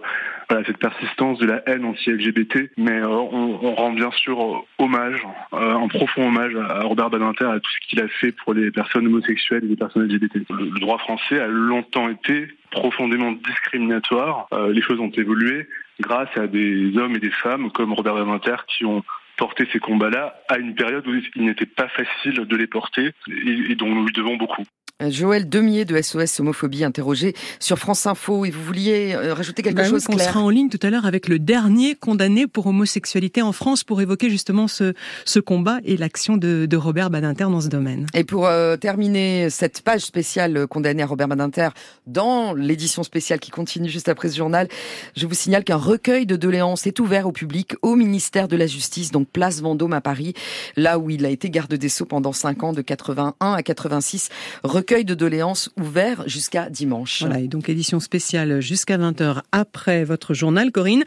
voilà, 0.50 0.64
cette 0.66 0.78
persistance 0.78 1.40
de 1.40 1.48
la 1.48 1.64
haine 1.68 1.86
anti-LGBT, 1.86 2.72
mais 2.78 3.02
euh, 3.02 3.08
on, 3.08 3.60
on, 3.62 3.76
rend 3.76 3.92
bien 3.92 4.12
sûr 4.12 4.66
hommage, 4.78 5.26
un 5.52 5.88
profond 5.88 6.28
hommage 6.28 6.56
à 6.56 6.82
Robert 6.82 7.10
Badinter, 7.10 7.46
à 7.46 7.60
tout 7.60 7.72
ce 7.72 7.88
qu'il 7.90 8.02
a 8.02 8.08
fait 8.08 8.32
pour 8.32 8.54
les 8.54 8.72
personnes 8.72 9.08
homosexuelles 9.08 9.64
et 9.64 9.70
les 9.70 9.76
personnes 9.76 10.04
LGBT. 10.04 10.48
Le 10.50 10.80
droit 10.80 11.00
français 11.00 11.40
a 11.40 11.48
longtemps 11.48 12.10
été 12.10 12.48
profondément 12.72 13.32
discriminatoire. 13.32 14.48
Euh, 14.54 14.72
les 14.72 14.82
choses 14.82 15.00
ont 15.00 15.12
évolué 15.12 15.68
grâce 16.00 16.30
à 16.38 16.48
des 16.48 16.98
hommes 16.98 17.16
et 17.16 17.20
des 17.20 17.32
femmes 17.32 17.72
comme 17.72 17.94
Robert 17.94 18.16
Badinter 18.16 18.56
qui 18.68 18.86
ont 18.86 19.04
porté 19.40 19.66
ces 19.72 19.80
combats-là 19.80 20.36
à 20.50 20.58
une 20.58 20.76
période 20.76 21.08
où 21.08 21.16
il 21.36 21.46
n'était 21.46 21.66
pas 21.66 21.88
facile 21.88 22.46
de 22.46 22.56
les 22.58 22.68
porter 22.68 23.14
et 23.30 23.76
dont 23.76 23.88
nous 23.88 24.06
lui 24.06 24.12
devons 24.12 24.36
beaucoup. 24.36 24.66
Joël 25.08 25.48
Demier 25.48 25.86
de 25.86 26.00
SOS 26.02 26.42
Homophobie 26.42 26.84
interrogé 26.84 27.34
sur 27.62 27.80
France 27.80 28.06
Info 28.06 28.44
et 28.44 28.52
vous 28.52 28.62
vouliez 28.62 29.14
euh, 29.16 29.34
rajouter 29.34 29.62
quelque 29.62 29.78
bah 29.78 29.86
chose 29.86 30.06
oui, 30.10 30.16
On 30.16 30.20
sera 30.20 30.42
en 30.42 30.50
ligne 30.50 30.68
tout 30.68 30.80
à 30.86 30.90
l'heure 30.90 31.06
avec 31.06 31.30
le 31.30 31.40
dernier 31.40 31.96
condamné 31.96 32.48
pour 32.48 32.68
homosexualité 32.68 33.42
en 33.42 33.54
France 33.54 33.86
pour 33.86 34.02
évoquer 34.02 34.30
justement 34.30 34.68
ce, 34.68 34.94
ce 35.24 35.40
combat 35.40 35.78
et 35.86 35.96
l'action 35.96 36.36
de, 36.36 36.66
de, 36.66 36.78
Robert 36.78 37.10
Badinter 37.10 37.46
dans 37.46 37.62
ce 37.62 37.70
domaine. 37.70 38.08
Et 38.14 38.26
pour 38.26 38.48
euh, 38.48 38.76
terminer 38.76 39.50
cette 39.50 39.84
page 39.84 40.02
spéciale 40.02 40.68
condamnée 40.68 41.02
à 41.02 41.06
Robert 41.06 41.30
Badinter 41.30 41.70
dans 42.06 42.54
l'édition 42.54 43.04
spéciale 43.04 43.40
qui 43.40 43.52
continue 43.52 43.88
juste 43.88 44.10
après 44.10 44.28
ce 44.28 44.36
journal, 44.36 44.68
je 45.16 45.26
vous 45.26 45.34
signale 45.34 45.64
qu'un 45.64 45.78
recueil 45.78 46.26
de 46.26 46.36
doléances 46.36 46.88
est 46.88 47.00
ouvert 47.00 47.26
au 47.26 47.32
public 47.32 47.76
au 47.82 47.96
ministère 47.96 48.50
de 48.50 48.58
la 48.58 48.68
Justice, 48.68 49.12
donc 49.12 49.30
place 49.30 49.62
Vendôme 49.62 49.94
à 49.94 50.02
Paris, 50.02 50.34
là 50.76 51.00
où 51.00 51.10
il 51.10 51.26
a 51.26 51.30
été 51.30 51.50
garde 51.50 51.74
des 51.74 51.90
Sceaux 51.90 52.06
pendant 52.06 52.34
5 52.34 52.64
ans 52.64 52.74
de 52.74 52.82
81 52.82 53.54
à 53.54 53.64
86. 53.64 54.28
Recueil 54.64 54.89
recueil 54.90 55.06
de 55.06 55.14
doléances 55.14 55.70
ouvert 55.80 56.28
jusqu'à 56.28 56.68
dimanche. 56.68 57.20
Voilà, 57.22 57.40
et 57.40 57.48
donc 57.48 57.70
édition 57.70 58.00
spéciale 58.00 58.60
jusqu'à 58.60 58.98
20h 58.98 59.42
après 59.52 60.04
votre 60.04 60.34
journal, 60.34 60.72
Corinne. 60.72 61.04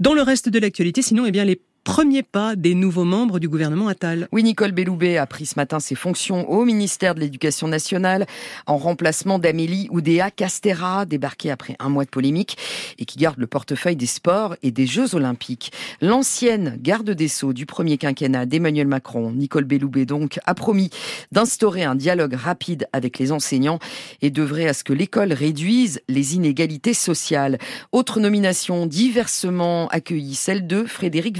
Dans 0.00 0.12
le 0.12 0.22
reste 0.22 0.48
de 0.48 0.58
l'actualité, 0.58 1.02
sinon, 1.02 1.24
eh 1.24 1.30
bien, 1.30 1.44
les 1.44 1.60
premier 1.84 2.22
pas 2.22 2.54
des 2.54 2.74
nouveaux 2.74 3.04
membres 3.04 3.38
du 3.38 3.48
gouvernement 3.48 3.88
Attal. 3.88 4.28
Oui, 4.30 4.42
Nicole 4.44 4.72
Belloubet 4.72 5.16
a 5.16 5.26
pris 5.26 5.46
ce 5.46 5.54
matin 5.56 5.80
ses 5.80 5.94
fonctions 5.94 6.48
au 6.48 6.64
ministère 6.64 7.14
de 7.14 7.20
l'Éducation 7.20 7.66
nationale 7.66 8.26
en 8.66 8.76
remplacement 8.76 9.38
d'Amélie 9.38 9.88
Oudéa 9.90 10.30
Castera, 10.30 11.06
débarquée 11.06 11.50
après 11.50 11.76
un 11.80 11.88
mois 11.88 12.04
de 12.04 12.10
polémique 12.10 12.56
et 12.98 13.04
qui 13.04 13.18
garde 13.18 13.38
le 13.38 13.46
portefeuille 13.46 13.96
des 13.96 14.06
sports 14.06 14.54
et 14.62 14.70
des 14.70 14.86
Jeux 14.86 15.14
olympiques. 15.14 15.72
L'ancienne 16.00 16.78
garde 16.80 17.10
des 17.10 17.28
Sceaux 17.28 17.52
du 17.52 17.66
premier 17.66 17.98
quinquennat 17.98 18.46
d'Emmanuel 18.46 18.86
Macron, 18.86 19.32
Nicole 19.32 19.64
Belloubet 19.64 20.06
donc, 20.06 20.38
a 20.46 20.54
promis 20.54 20.90
d'instaurer 21.32 21.82
un 21.82 21.94
dialogue 21.94 22.34
rapide 22.34 22.86
avec 22.92 23.18
les 23.18 23.32
enseignants 23.32 23.80
et 24.20 24.30
devrait 24.30 24.68
à 24.68 24.74
ce 24.74 24.84
que 24.84 24.92
l'école 24.92 25.32
réduise 25.32 26.00
les 26.08 26.36
inégalités 26.36 26.94
sociales. 26.94 27.58
Autre 27.90 28.20
nomination 28.20 28.86
diversement 28.86 29.88
accueillie, 29.88 30.34
celle 30.34 30.66
de 30.66 30.84
Frédéric 30.84 31.38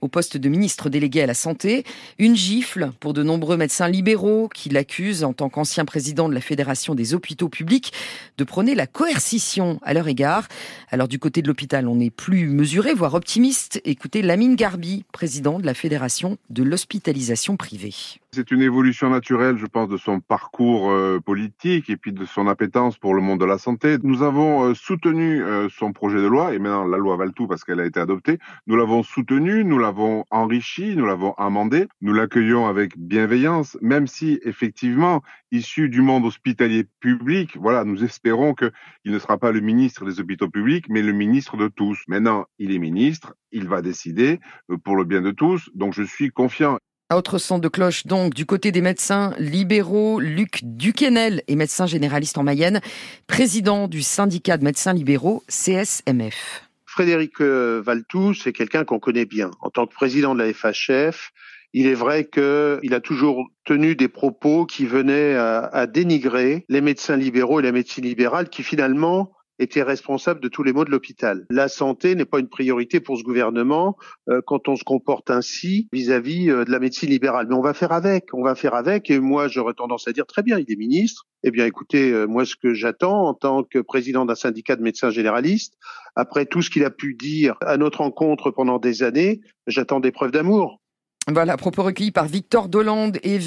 Au 0.00 0.08
poste 0.08 0.36
de 0.36 0.48
ministre 0.48 0.88
délégué 0.88 1.22
à 1.22 1.26
la 1.26 1.34
Santé. 1.34 1.84
Une 2.18 2.36
gifle 2.36 2.90
pour 3.00 3.12
de 3.12 3.22
nombreux 3.22 3.56
médecins 3.56 3.88
libéraux 3.88 4.48
qui 4.48 4.68
l'accusent, 4.68 5.24
en 5.24 5.32
tant 5.32 5.48
qu'ancien 5.48 5.84
président 5.84 6.28
de 6.28 6.34
la 6.34 6.40
Fédération 6.40 6.94
des 6.94 7.14
hôpitaux 7.14 7.48
publics, 7.48 7.92
de 8.38 8.44
prôner 8.44 8.74
la 8.74 8.86
coercition 8.86 9.78
à 9.82 9.94
leur 9.94 10.08
égard. 10.08 10.48
Alors 10.90 11.08
du 11.08 11.18
côté 11.18 11.42
de 11.42 11.48
l'hôpital, 11.48 11.88
on 11.88 12.00
est 12.00 12.10
plus 12.10 12.48
mesuré, 12.48 12.94
voire 12.94 13.14
optimiste. 13.14 13.80
Écoutez 13.84 14.22
Lamine 14.22 14.56
Garbi, 14.56 15.04
président 15.12 15.58
de 15.58 15.66
la 15.66 15.74
Fédération 15.74 16.38
de 16.50 16.62
l'hospitalisation 16.62 17.56
privée. 17.56 17.94
C'est 18.34 18.50
une 18.50 18.62
évolution 18.62 19.10
naturelle, 19.10 19.58
je 19.58 19.66
pense, 19.66 19.88
de 19.88 19.96
son 19.96 20.18
parcours 20.18 20.90
euh, 20.90 21.20
politique 21.24 21.88
et 21.88 21.96
puis 21.96 22.12
de 22.12 22.24
son 22.24 22.48
appétence 22.48 22.98
pour 22.98 23.14
le 23.14 23.20
monde 23.20 23.38
de 23.38 23.44
la 23.44 23.58
santé. 23.58 23.96
Nous 24.02 24.24
avons 24.24 24.64
euh, 24.64 24.74
soutenu 24.74 25.40
euh, 25.44 25.68
son 25.68 25.92
projet 25.92 26.16
de 26.16 26.26
loi 26.26 26.52
et 26.52 26.58
maintenant 26.58 26.84
la 26.84 26.98
loi 26.98 27.16
Valtou 27.16 27.46
parce 27.46 27.62
qu'elle 27.62 27.78
a 27.78 27.86
été 27.86 28.00
adoptée. 28.00 28.40
Nous 28.66 28.74
l'avons 28.74 29.04
soutenu, 29.04 29.64
nous 29.64 29.78
l'avons 29.78 30.24
enrichi, 30.32 30.96
nous 30.96 31.06
l'avons 31.06 31.34
amendé. 31.34 31.86
Nous 32.00 32.12
l'accueillons 32.12 32.66
avec 32.66 32.98
bienveillance, 32.98 33.78
même 33.80 34.08
si 34.08 34.40
effectivement, 34.42 35.22
issu 35.52 35.88
du 35.88 36.02
monde 36.02 36.24
hospitalier 36.24 36.88
public, 36.98 37.56
voilà, 37.56 37.84
nous 37.84 38.02
espérons 38.02 38.54
qu'il 38.54 38.72
ne 39.12 39.18
sera 39.20 39.38
pas 39.38 39.52
le 39.52 39.60
ministre 39.60 40.04
des 40.04 40.18
hôpitaux 40.18 40.48
publics, 40.48 40.86
mais 40.88 41.02
le 41.02 41.12
ministre 41.12 41.56
de 41.56 41.68
tous. 41.68 42.02
Maintenant, 42.08 42.46
il 42.58 42.74
est 42.74 42.80
ministre, 42.80 43.36
il 43.52 43.68
va 43.68 43.80
décider 43.80 44.40
pour 44.82 44.96
le 44.96 45.04
bien 45.04 45.22
de 45.22 45.30
tous, 45.30 45.70
donc 45.76 45.94
je 45.94 46.02
suis 46.02 46.30
confiant. 46.30 46.78
Autre 47.12 47.36
son 47.36 47.58
de 47.58 47.68
cloche 47.68 48.06
donc 48.06 48.32
du 48.32 48.46
côté 48.46 48.72
des 48.72 48.80
médecins 48.80 49.34
libéraux, 49.38 50.20
Luc 50.20 50.60
Duquesnel 50.62 51.42
est 51.48 51.54
médecin 51.54 51.86
généraliste 51.86 52.38
en 52.38 52.42
Mayenne, 52.42 52.80
président 53.26 53.88
du 53.88 54.02
syndicat 54.02 54.56
de 54.56 54.64
médecins 54.64 54.94
libéraux 54.94 55.44
CSMF. 55.48 56.62
Frédéric 56.86 57.42
euh, 57.42 57.82
Valtou, 57.84 58.32
c'est 58.32 58.54
quelqu'un 58.54 58.84
qu'on 58.84 59.00
connaît 59.00 59.26
bien. 59.26 59.50
En 59.60 59.68
tant 59.68 59.86
que 59.86 59.92
président 59.92 60.34
de 60.34 60.42
la 60.42 60.52
FHF, 60.54 61.32
il 61.74 61.88
est 61.88 61.94
vrai 61.94 62.24
qu'il 62.24 62.94
a 62.94 63.00
toujours 63.00 63.50
tenu 63.66 63.96
des 63.96 64.08
propos 64.08 64.64
qui 64.64 64.86
venaient 64.86 65.34
à, 65.34 65.58
à 65.58 65.86
dénigrer 65.86 66.64
les 66.70 66.80
médecins 66.80 67.18
libéraux 67.18 67.60
et 67.60 67.64
la 67.64 67.72
médecine 67.72 68.04
libérale 68.04 68.48
qui 68.48 68.62
finalement 68.62 69.30
était 69.58 69.82
responsable 69.82 70.40
de 70.40 70.48
tous 70.48 70.62
les 70.62 70.72
maux 70.72 70.84
de 70.84 70.90
l'hôpital. 70.90 71.46
La 71.50 71.68
santé 71.68 72.14
n'est 72.14 72.24
pas 72.24 72.40
une 72.40 72.48
priorité 72.48 73.00
pour 73.00 73.18
ce 73.18 73.22
gouvernement 73.22 73.96
euh, 74.28 74.40
quand 74.46 74.68
on 74.68 74.76
se 74.76 74.84
comporte 74.84 75.30
ainsi 75.30 75.88
vis-à-vis 75.92 76.50
euh, 76.50 76.64
de 76.64 76.70
la 76.70 76.78
médecine 76.78 77.10
libérale. 77.10 77.46
Mais 77.48 77.54
on 77.54 77.62
va 77.62 77.74
faire 77.74 77.92
avec, 77.92 78.34
on 78.34 78.42
va 78.42 78.54
faire 78.54 78.74
avec. 78.74 79.10
Et 79.10 79.20
moi, 79.20 79.48
j'aurais 79.48 79.74
tendance 79.74 80.08
à 80.08 80.12
dire 80.12 80.26
très 80.26 80.42
bien, 80.42 80.58
il 80.58 80.70
est 80.70 80.76
ministre. 80.76 81.26
Eh 81.42 81.50
bien, 81.50 81.66
écoutez, 81.66 82.10
euh, 82.10 82.26
moi, 82.26 82.44
ce 82.44 82.56
que 82.56 82.74
j'attends 82.74 83.26
en 83.26 83.34
tant 83.34 83.62
que 83.62 83.78
président 83.78 84.24
d'un 84.24 84.34
syndicat 84.34 84.76
de 84.76 84.82
médecins 84.82 85.10
généralistes, 85.10 85.74
après 86.16 86.46
tout 86.46 86.62
ce 86.62 86.70
qu'il 86.70 86.84
a 86.84 86.90
pu 86.90 87.14
dire 87.14 87.56
à 87.60 87.76
notre 87.76 87.98
rencontre 87.98 88.50
pendant 88.50 88.78
des 88.78 89.02
années, 89.02 89.40
j'attends 89.66 90.00
des 90.00 90.12
preuves 90.12 90.30
d'amour. 90.30 90.80
Voilà, 91.26 91.56
propos 91.56 91.82
recueillis 91.82 92.10
par 92.10 92.26
Victor 92.26 92.68
Dolande 92.68 93.18
et, 93.22 93.38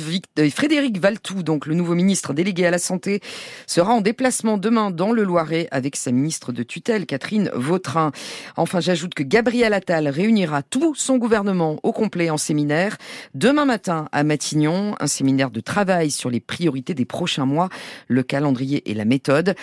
Frédéric 0.49 0.97
Valtou, 0.97 1.43
donc 1.43 1.67
le 1.67 1.75
nouveau 1.75 1.93
ministre 1.93 2.33
délégué 2.33 2.65
à 2.65 2.71
la 2.71 2.79
Santé, 2.79 3.19
sera 3.67 3.93
en 3.93 4.01
déplacement 4.01 4.57
demain 4.57 4.89
dans 4.89 5.11
le 5.11 5.23
Loiret 5.23 5.67
avec 5.69 5.95
sa 5.95 6.11
ministre 6.11 6.51
de 6.51 6.63
tutelle, 6.63 7.05
Catherine 7.05 7.51
Vautrin. 7.53 8.11
Enfin, 8.55 8.79
j'ajoute 8.79 9.13
que 9.13 9.21
Gabriel 9.21 9.73
Attal 9.73 10.07
réunira 10.07 10.63
tout 10.63 10.95
son 10.95 11.17
gouvernement 11.17 11.77
au 11.83 11.91
complet 11.91 12.31
en 12.31 12.37
séminaire 12.37 12.97
demain 13.35 13.65
matin 13.65 14.07
à 14.11 14.23
Matignon, 14.23 14.95
un 14.99 15.07
séminaire 15.07 15.51
de 15.51 15.59
travail 15.59 16.09
sur 16.09 16.31
les 16.31 16.39
priorités 16.39 16.95
des 16.95 17.05
prochains 17.05 17.45
mois, 17.45 17.69
le 18.07 18.23
calendrier 18.23 18.89
et 18.89 18.95
la 18.95 19.05
méthode. 19.05 19.53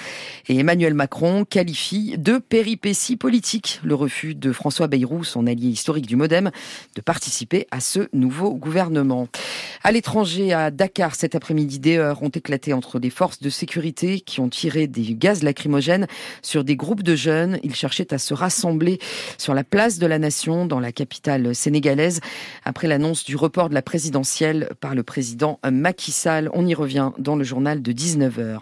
Et 0.47 0.61
Emmanuel 0.61 0.95
Macron 0.95 1.45
qualifie 1.45 2.17
de 2.17 2.39
péripétie 2.39 3.17
politique 3.17 3.81
le 3.83 3.97
refus 3.97 4.37
de 4.37 4.53
François 4.53 4.87
Bayrou, 4.87 5.25
son 5.25 5.49
allié 5.49 5.67
historique 5.67 6.07
du 6.07 6.15
Modem, 6.15 6.53
de 6.95 7.01
participer 7.01 7.67
à 7.73 7.81
ce 7.81 8.04
nouveau 8.13 8.55
gouvernement. 8.55 9.29
À 9.83 9.93
l'étranger, 9.93 10.53
à 10.53 10.71
Dakar, 10.71 11.15
cet 11.15 11.35
après-midi, 11.35 11.79
des 11.79 11.99
heures 11.99 12.23
ont 12.23 12.31
éclaté 12.31 12.73
entre 12.73 12.99
les 12.99 13.11
forces 13.11 13.41
de 13.41 13.51
sécurité 13.51 14.21
qui 14.21 14.41
ont 14.41 14.49
tiré 14.49 14.87
des 14.87 15.15
gaz 15.15 15.43
lacrymogènes 15.43 16.07
sur 16.43 16.65
des 16.65 16.75
groupes 16.75 17.03
de 17.03 17.15
jeunes. 17.15 17.59
Ils 17.63 17.75
cherchaient 17.75 18.13
à 18.13 18.19
se 18.19 18.33
rassembler 18.33 18.99
sur 19.39 19.53
la 19.53 19.63
place 19.63 19.99
de 19.99 20.07
la 20.07 20.19
Nation, 20.19 20.67
dans 20.67 20.81
la 20.81 20.91
capitale 20.91 21.55
sénégalaise, 21.55 22.21
après 22.65 22.89
l'annonce 22.89 23.25
du 23.25 23.37
report 23.37 23.69
de 23.69 23.75
la 23.75 23.83
présidentielle 23.83 24.71
par 24.81 24.95
le 24.95 25.03
président 25.03 25.61
Macky 25.71 26.13
Sall. 26.13 26.51
On 26.55 26.67
y 26.67 26.75
revient 26.75 27.11
dans 27.19 27.37
le 27.37 27.45
journal 27.45 27.83
de 27.83 27.93
19h. 27.93 28.61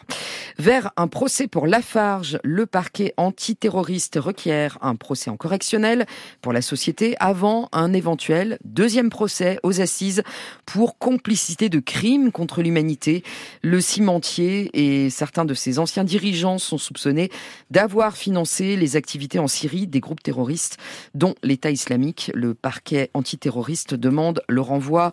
Vers 0.58 0.90
un 0.96 1.08
procès 1.08 1.46
pour 1.46 1.66
Lafarge, 1.66 2.38
le 2.44 2.66
parquet 2.66 3.14
antiterroriste 3.16 4.18
requiert 4.20 4.78
un 4.82 4.96
procès 4.96 5.30
en 5.30 5.36
correctionnel 5.36 6.06
pour 6.40 6.52
la 6.52 6.62
société 6.62 7.16
avant 7.20 7.68
un 7.72 7.92
éventuel 7.92 8.58
deuxième 8.64 9.08
procès 9.08 9.31
aux 9.62 9.80
assises 9.80 10.22
pour 10.66 10.98
complicité 10.98 11.68
de 11.68 11.78
crimes 11.78 12.32
contre 12.32 12.62
l'humanité. 12.62 13.22
Le 13.62 13.80
cimentier 13.80 14.70
et 14.74 15.10
certains 15.10 15.44
de 15.44 15.54
ses 15.54 15.78
anciens 15.78 16.04
dirigeants 16.04 16.58
sont 16.58 16.78
soupçonnés 16.78 17.30
d'avoir 17.70 18.16
financé 18.16 18.76
les 18.76 18.96
activités 18.96 19.38
en 19.38 19.48
Syrie 19.48 19.86
des 19.86 20.00
groupes 20.00 20.22
terroristes, 20.22 20.78
dont 21.14 21.34
l'État 21.42 21.70
islamique. 21.70 22.30
Le 22.34 22.54
parquet 22.54 23.10
antiterroriste 23.14 23.94
demande 23.94 24.42
le 24.48 24.60
renvoi 24.60 25.12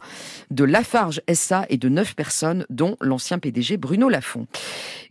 de 0.52 0.64
Lafarge 0.64 1.22
SA 1.34 1.66
et 1.70 1.78
de 1.78 1.90
neuf 1.90 2.16
personnes, 2.16 2.66
dont 2.70 2.98
l'ancien 3.02 3.40
PDG 3.40 3.78
Bruno 3.78 4.10
Lafont. 4.10 4.48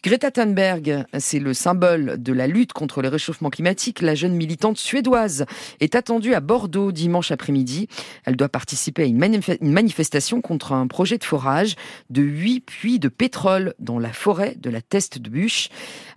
Greta 0.04 0.30
Thunberg, 0.30 1.04
c'est 1.18 1.40
le 1.40 1.54
symbole 1.54 2.22
de 2.22 2.32
la 2.32 2.46
lutte 2.46 2.72
contre 2.72 3.02
le 3.02 3.08
réchauffement 3.08 3.50
climatique. 3.50 4.00
La 4.00 4.14
jeune 4.14 4.34
militante 4.34 4.78
suédoise 4.78 5.44
est 5.80 5.96
attendue 5.96 6.34
à 6.34 6.40
Bordeaux 6.40 6.92
dimanche 6.92 7.32
après-midi. 7.32 7.88
Elle 8.24 8.36
doit 8.36 8.48
participer 8.48 8.97
à 9.02 9.06
une, 9.06 9.18
manifestation 9.60 10.40
contre 10.40 10.72
un 10.72 10.86
projet 10.86 11.18
de 11.18 11.24
forage 11.24 11.74
de 12.10 12.22
huit 12.22 12.60
puits 12.60 12.98
de 12.98 13.08
pétrole 13.08 13.74
dans 13.78 13.98
la 13.98 14.12
forêt 14.12 14.56
de 14.58 14.70
la 14.70 14.80
Teste 14.80 15.18
de 15.18 15.30
Bûche. 15.30 15.68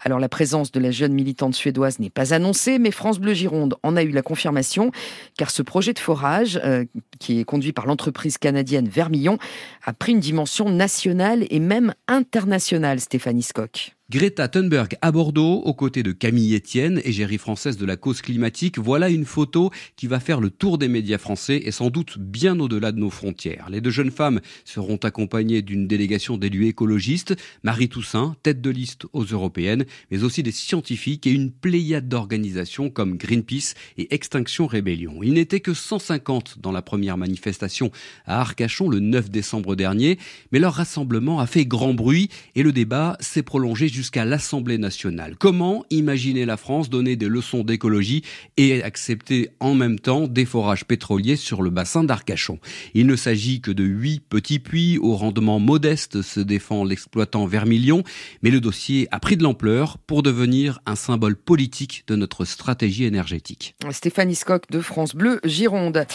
Alors 0.01 0.19
la 0.19 0.29
présence 0.29 0.71
de 0.71 0.79
la 0.79 0.91
jeune 0.91 1.13
militante 1.13 1.55
suédoise 1.55 1.99
n'est 1.99 2.09
pas 2.09 2.33
annoncée, 2.33 2.79
mais 2.79 2.91
France 2.91 3.19
Bleu 3.19 3.33
Gironde 3.33 3.75
en 3.83 3.95
a 3.95 4.03
eu 4.03 4.11
la 4.11 4.21
confirmation, 4.21 4.91
car 5.37 5.51
ce 5.51 5.61
projet 5.61 5.93
de 5.93 5.99
forage, 5.99 6.59
euh, 6.63 6.85
qui 7.19 7.39
est 7.39 7.43
conduit 7.43 7.73
par 7.73 7.85
l'entreprise 7.85 8.37
canadienne 8.37 8.87
Vermillon, 8.87 9.37
a 9.83 9.93
pris 9.93 10.13
une 10.13 10.19
dimension 10.19 10.69
nationale 10.69 11.45
et 11.49 11.59
même 11.59 11.93
internationale, 12.07 12.99
Stéphanie 12.99 13.43
Scott. 13.43 13.95
Greta 14.11 14.49
Thunberg 14.49 14.97
à 15.01 15.13
Bordeaux, 15.13 15.61
aux 15.63 15.73
côtés 15.73 16.03
de 16.03 16.11
Camille 16.11 16.53
Etienne, 16.53 16.99
égérie 17.05 17.37
française 17.37 17.77
de 17.77 17.85
la 17.85 17.95
cause 17.95 18.21
climatique. 18.21 18.77
Voilà 18.77 19.07
une 19.07 19.23
photo 19.23 19.71
qui 19.95 20.07
va 20.07 20.19
faire 20.19 20.41
le 20.41 20.49
tour 20.49 20.77
des 20.77 20.89
médias 20.89 21.17
français 21.17 21.61
et 21.63 21.71
sans 21.71 21.89
doute 21.89 22.17
bien 22.19 22.59
au-delà 22.59 22.91
de 22.91 22.99
nos 22.99 23.09
frontières. 23.09 23.69
Les 23.69 23.79
deux 23.79 23.89
jeunes 23.89 24.11
femmes 24.11 24.41
seront 24.65 24.97
accompagnées 24.97 25.61
d'une 25.61 25.87
délégation 25.87 26.35
d'élus 26.35 26.67
écologistes, 26.67 27.37
Marie 27.63 27.87
Toussaint, 27.87 28.35
tête 28.43 28.59
de 28.59 28.69
liste 28.69 29.05
aux 29.13 29.23
européennes, 29.23 29.85
mais 30.11 30.23
aussi 30.23 30.43
des 30.43 30.51
scientifiques 30.51 31.25
et 31.25 31.31
une 31.31 31.49
pléiade 31.49 32.09
d'organisations 32.09 32.89
comme 32.89 33.15
Greenpeace 33.15 33.75
et 33.97 34.13
Extinction 34.13 34.67
Rébellion. 34.67 35.23
Il 35.23 35.35
n'était 35.35 35.61
que 35.61 35.73
150 35.73 36.57
dans 36.59 36.73
la 36.73 36.81
première 36.81 37.15
manifestation 37.15 37.91
à 38.25 38.41
Arcachon 38.41 38.89
le 38.89 38.99
9 38.99 39.29
décembre 39.29 39.77
dernier, 39.77 40.19
mais 40.51 40.59
leur 40.59 40.73
rassemblement 40.73 41.39
a 41.39 41.47
fait 41.47 41.65
grand 41.65 41.93
bruit 41.93 42.27
et 42.55 42.63
le 42.63 42.73
débat 42.73 43.15
s'est 43.21 43.41
prolongé 43.41 43.87
jusqu'à 43.87 44.00
jusqu'à 44.01 44.25
l'Assemblée 44.25 44.79
nationale. 44.79 45.35
Comment 45.37 45.85
imaginer 45.91 46.43
la 46.45 46.57
France 46.57 46.89
donner 46.89 47.15
des 47.15 47.27
leçons 47.27 47.63
d'écologie 47.63 48.23
et 48.57 48.81
accepter 48.81 49.49
en 49.59 49.75
même 49.75 49.99
temps 49.99 50.27
des 50.27 50.45
forages 50.45 50.85
pétroliers 50.85 51.35
sur 51.35 51.61
le 51.61 51.69
bassin 51.69 52.03
d'Arcachon? 52.03 52.57
Il 52.95 53.05
ne 53.05 53.15
s'agit 53.15 53.61
que 53.61 53.69
de 53.69 53.83
huit 53.83 54.19
petits 54.27 54.57
puits 54.57 54.97
au 54.97 55.15
rendement 55.15 55.59
modeste, 55.59 56.23
se 56.23 56.39
défend 56.39 56.83
l'exploitant 56.83 57.45
Vermilion, 57.45 58.03
mais 58.41 58.49
le 58.49 58.59
dossier 58.59 59.07
a 59.11 59.19
pris 59.19 59.37
de 59.37 59.43
l'ampleur 59.43 59.99
pour 59.99 60.23
devenir 60.23 60.79
un 60.87 60.95
symbole 60.95 61.35
politique 61.35 62.03
de 62.07 62.15
notre 62.15 62.43
stratégie 62.43 63.03
énergétique. 63.03 63.75
Stéphanie 63.91 64.33
Scott 64.33 64.63
de 64.71 64.81
France 64.81 65.13
Bleu 65.13 65.39
Gironde. 65.45 66.07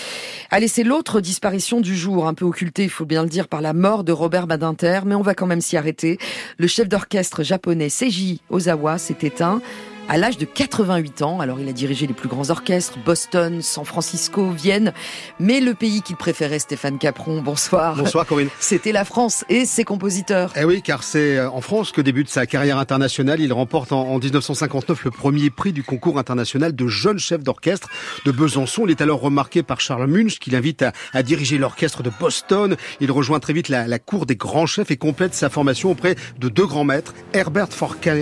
Allez, 0.50 0.66
c'est 0.66 0.82
l'autre 0.82 1.20
disparition 1.20 1.80
du 1.80 1.96
jour, 1.96 2.26
un 2.26 2.34
peu 2.34 2.44
occultée, 2.44 2.82
il 2.82 2.90
faut 2.90 3.06
bien 3.06 3.22
le 3.22 3.28
dire, 3.28 3.46
par 3.46 3.60
la 3.60 3.74
mort 3.74 4.02
de 4.02 4.10
Robert 4.10 4.48
Badinter, 4.48 5.02
mais 5.06 5.14
on 5.14 5.22
va 5.22 5.36
quand 5.36 5.46
même 5.46 5.60
s'y 5.60 5.76
arrêter. 5.76 6.18
Le 6.58 6.66
chef 6.66 6.88
d'orchestre 6.88 7.44
japonais 7.44 7.75
Seiji 7.88 8.40
Ozawa 8.50 8.98
s'est 8.98 9.16
éteint 9.22 9.60
à 10.08 10.16
l'âge 10.16 10.38
de 10.38 10.44
88 10.44 11.22
ans. 11.22 11.40
Alors 11.40 11.60
il 11.60 11.68
a 11.68 11.72
dirigé 11.72 12.06
les 12.06 12.14
plus 12.14 12.28
grands 12.28 12.50
orchestres, 12.50 12.98
Boston, 13.04 13.62
San 13.62 13.84
Francisco, 13.84 14.50
Vienne, 14.50 14.92
mais 15.40 15.60
le 15.60 15.74
pays 15.74 16.02
qu'il 16.02 16.16
préférait, 16.16 16.58
Stéphane 16.58 16.98
Capron, 16.98 17.42
bonsoir. 17.42 17.96
Bonsoir 17.96 18.26
Corinne. 18.26 18.48
C'était 18.60 18.92
la 18.92 19.04
France 19.04 19.44
et 19.48 19.64
ses 19.64 19.84
compositeurs. 19.84 20.52
Eh 20.56 20.64
oui, 20.64 20.82
car 20.82 21.02
c'est 21.02 21.38
euh, 21.38 21.50
en 21.50 21.60
France 21.60 21.92
que 21.92 22.00
débute 22.00 22.28
sa 22.28 22.46
carrière 22.46 22.78
internationale. 22.78 23.40
Il 23.40 23.52
remporte 23.52 23.92
en 23.92 24.18
1959 24.18 25.04
le 25.04 25.10
premier 25.10 25.50
prix 25.50 25.72
du 25.72 25.82
concours 25.82 26.18
international 26.18 26.74
de 26.74 26.86
jeunes 26.86 27.18
chefs 27.18 27.42
d'orchestre 27.42 27.88
de 28.24 28.30
Besançon. 28.30 28.84
Il 28.86 28.90
est 28.90 29.00
alors 29.00 29.20
remarqué 29.20 29.62
par 29.62 29.80
Charles 29.80 30.06
Munch 30.06 30.38
qui 30.38 30.50
l'invite 30.50 30.84
à, 31.12 31.22
diriger 31.22 31.58
l'orchestre 31.58 32.02
de 32.02 32.10
Boston. 32.20 32.76
Il 33.00 33.10
rejoint 33.10 33.40
très 33.40 33.52
vite 33.52 33.68
la, 33.68 33.98
cour 33.98 34.26
des 34.26 34.36
grands 34.36 34.66
chefs 34.66 34.90
et 34.90 34.96
complète 34.96 35.34
sa 35.34 35.50
formation 35.50 35.90
auprès 35.90 36.14
de 36.38 36.48
deux 36.48 36.66
grands 36.66 36.84
maîtres, 36.84 37.14
Herbert 37.32 37.68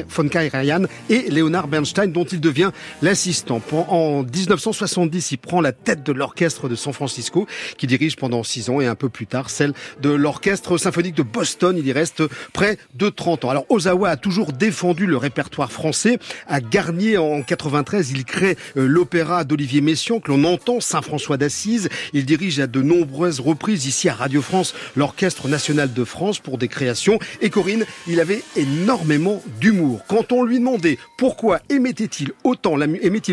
von 0.08 0.28
Karajan 0.28 0.84
et 1.10 1.30
Leonard 1.30 1.66
Bernstein, 1.74 2.12
dont 2.12 2.22
il 2.22 2.40
devient 2.40 2.70
l'assistant. 3.02 3.60
En 3.88 4.22
1970, 4.22 5.32
il 5.32 5.38
prend 5.38 5.60
la 5.60 5.72
tête 5.72 6.04
de 6.04 6.12
l'orchestre 6.12 6.68
de 6.68 6.76
San 6.76 6.92
Francisco, 6.92 7.48
qui 7.76 7.88
dirige 7.88 8.14
pendant 8.14 8.44
six 8.44 8.70
ans, 8.70 8.80
et 8.80 8.86
un 8.86 8.94
peu 8.94 9.08
plus 9.08 9.26
tard, 9.26 9.50
celle 9.50 9.72
de 10.00 10.10
l'orchestre 10.10 10.78
symphonique 10.78 11.16
de 11.16 11.24
Boston. 11.24 11.74
Il 11.76 11.84
y 11.84 11.90
reste 11.90 12.22
près 12.52 12.78
de 12.94 13.08
30 13.08 13.46
ans. 13.46 13.50
Alors, 13.50 13.66
Ozawa 13.70 14.10
a 14.10 14.16
toujours 14.16 14.52
défendu 14.52 15.06
le 15.06 15.16
répertoire 15.16 15.72
français. 15.72 16.20
À 16.46 16.60
Garnier, 16.60 17.18
en 17.18 17.42
93, 17.42 18.12
il 18.12 18.24
crée 18.24 18.56
euh, 18.76 18.86
l'opéra 18.86 19.42
d'Olivier 19.42 19.80
Messiaen, 19.80 20.20
que 20.20 20.30
l'on 20.30 20.44
entend, 20.44 20.78
Saint-François 20.78 21.38
d'Assise. 21.38 21.88
Il 22.12 22.24
dirige 22.24 22.60
à 22.60 22.68
de 22.68 22.82
nombreuses 22.82 23.40
reprises 23.40 23.86
ici 23.86 24.08
à 24.08 24.14
Radio 24.14 24.42
France 24.42 24.76
l'Orchestre 24.94 25.48
National 25.48 25.92
de 25.92 26.04
France 26.04 26.38
pour 26.38 26.56
des 26.56 26.68
créations. 26.68 27.18
Et 27.40 27.50
Corinne, 27.50 27.84
il 28.06 28.20
avait 28.20 28.44
énormément 28.54 29.42
d'humour. 29.60 30.04
Quand 30.06 30.30
on 30.30 30.44
lui 30.44 30.60
demandait 30.60 30.98
pourquoi 31.16 31.60
émettait-il 31.68 32.32
autant 32.44 32.76
la, 32.76 32.86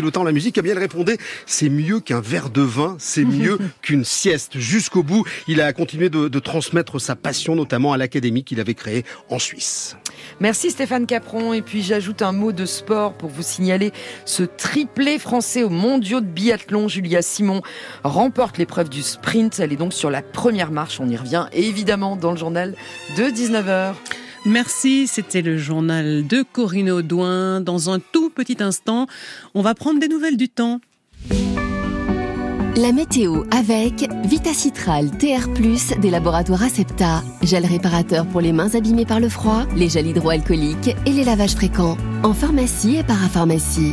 autant 0.04 0.24
la 0.24 0.32
musique? 0.32 0.58
Eh 0.58 0.62
bien, 0.62 0.74
il 0.74 0.78
répondait 0.78 1.18
c'est 1.46 1.68
mieux 1.68 2.00
qu'un 2.00 2.20
verre 2.20 2.50
de 2.50 2.62
vin, 2.62 2.96
c'est 2.98 3.24
mieux 3.24 3.58
qu'une 3.82 4.04
sieste. 4.04 4.58
Jusqu'au 4.58 5.02
bout, 5.02 5.24
il 5.48 5.60
a 5.60 5.72
continué 5.72 6.08
de, 6.08 6.28
de 6.28 6.38
transmettre 6.38 7.00
sa 7.00 7.16
passion, 7.16 7.54
notamment 7.54 7.92
à 7.92 7.96
l'académie 7.96 8.44
qu'il 8.44 8.60
avait 8.60 8.74
créée 8.74 9.04
en 9.28 9.38
Suisse. 9.38 9.96
Merci 10.40 10.70
Stéphane 10.70 11.06
Capron. 11.06 11.52
Et 11.52 11.62
puis 11.62 11.82
j'ajoute 11.82 12.22
un 12.22 12.32
mot 12.32 12.52
de 12.52 12.66
sport 12.66 13.14
pour 13.14 13.30
vous 13.30 13.42
signaler 13.42 13.92
ce 14.24 14.42
triplé 14.42 15.18
français 15.18 15.62
au 15.62 15.68
mondiaux 15.68 16.20
de 16.20 16.26
biathlon. 16.26 16.88
Julia 16.88 17.22
Simon 17.22 17.62
remporte 18.04 18.58
l'épreuve 18.58 18.88
du 18.88 19.02
sprint. 19.02 19.60
Elle 19.60 19.72
est 19.72 19.76
donc 19.76 19.92
sur 19.92 20.10
la 20.10 20.22
première 20.22 20.70
marche. 20.70 21.00
On 21.00 21.08
y 21.08 21.16
revient 21.16 21.46
évidemment 21.52 22.16
dans 22.16 22.30
le 22.30 22.36
journal 22.36 22.74
de 23.16 23.24
19h. 23.24 23.94
Merci, 24.44 25.06
c'était 25.06 25.40
le 25.40 25.56
journal 25.56 26.26
de 26.26 26.42
Corinne 26.42 26.90
Audouin. 26.90 27.60
Dans 27.60 27.90
un 27.90 28.00
tout 28.00 28.21
petit 28.32 28.62
instant, 28.62 29.06
on 29.54 29.62
va 29.62 29.74
prendre 29.74 30.00
des 30.00 30.08
nouvelles 30.08 30.36
du 30.36 30.48
temps. 30.48 30.80
La 32.76 32.90
météo 32.90 33.44
avec 33.50 34.08
Vitacitral 34.24 35.10
TR+, 35.18 35.46
des 36.00 36.10
laboratoires 36.10 36.62
Acepta, 36.62 37.22
gel 37.42 37.66
réparateur 37.66 38.26
pour 38.26 38.40
les 38.40 38.52
mains 38.52 38.74
abîmées 38.74 39.04
par 39.04 39.20
le 39.20 39.28
froid, 39.28 39.66
les 39.76 39.90
gels 39.90 40.06
hydroalcooliques 40.06 40.96
et 41.04 41.10
les 41.10 41.24
lavages 41.24 41.54
fréquents, 41.54 41.98
en 42.22 42.32
pharmacie 42.32 42.96
et 42.96 43.04
parapharmacie. 43.04 43.92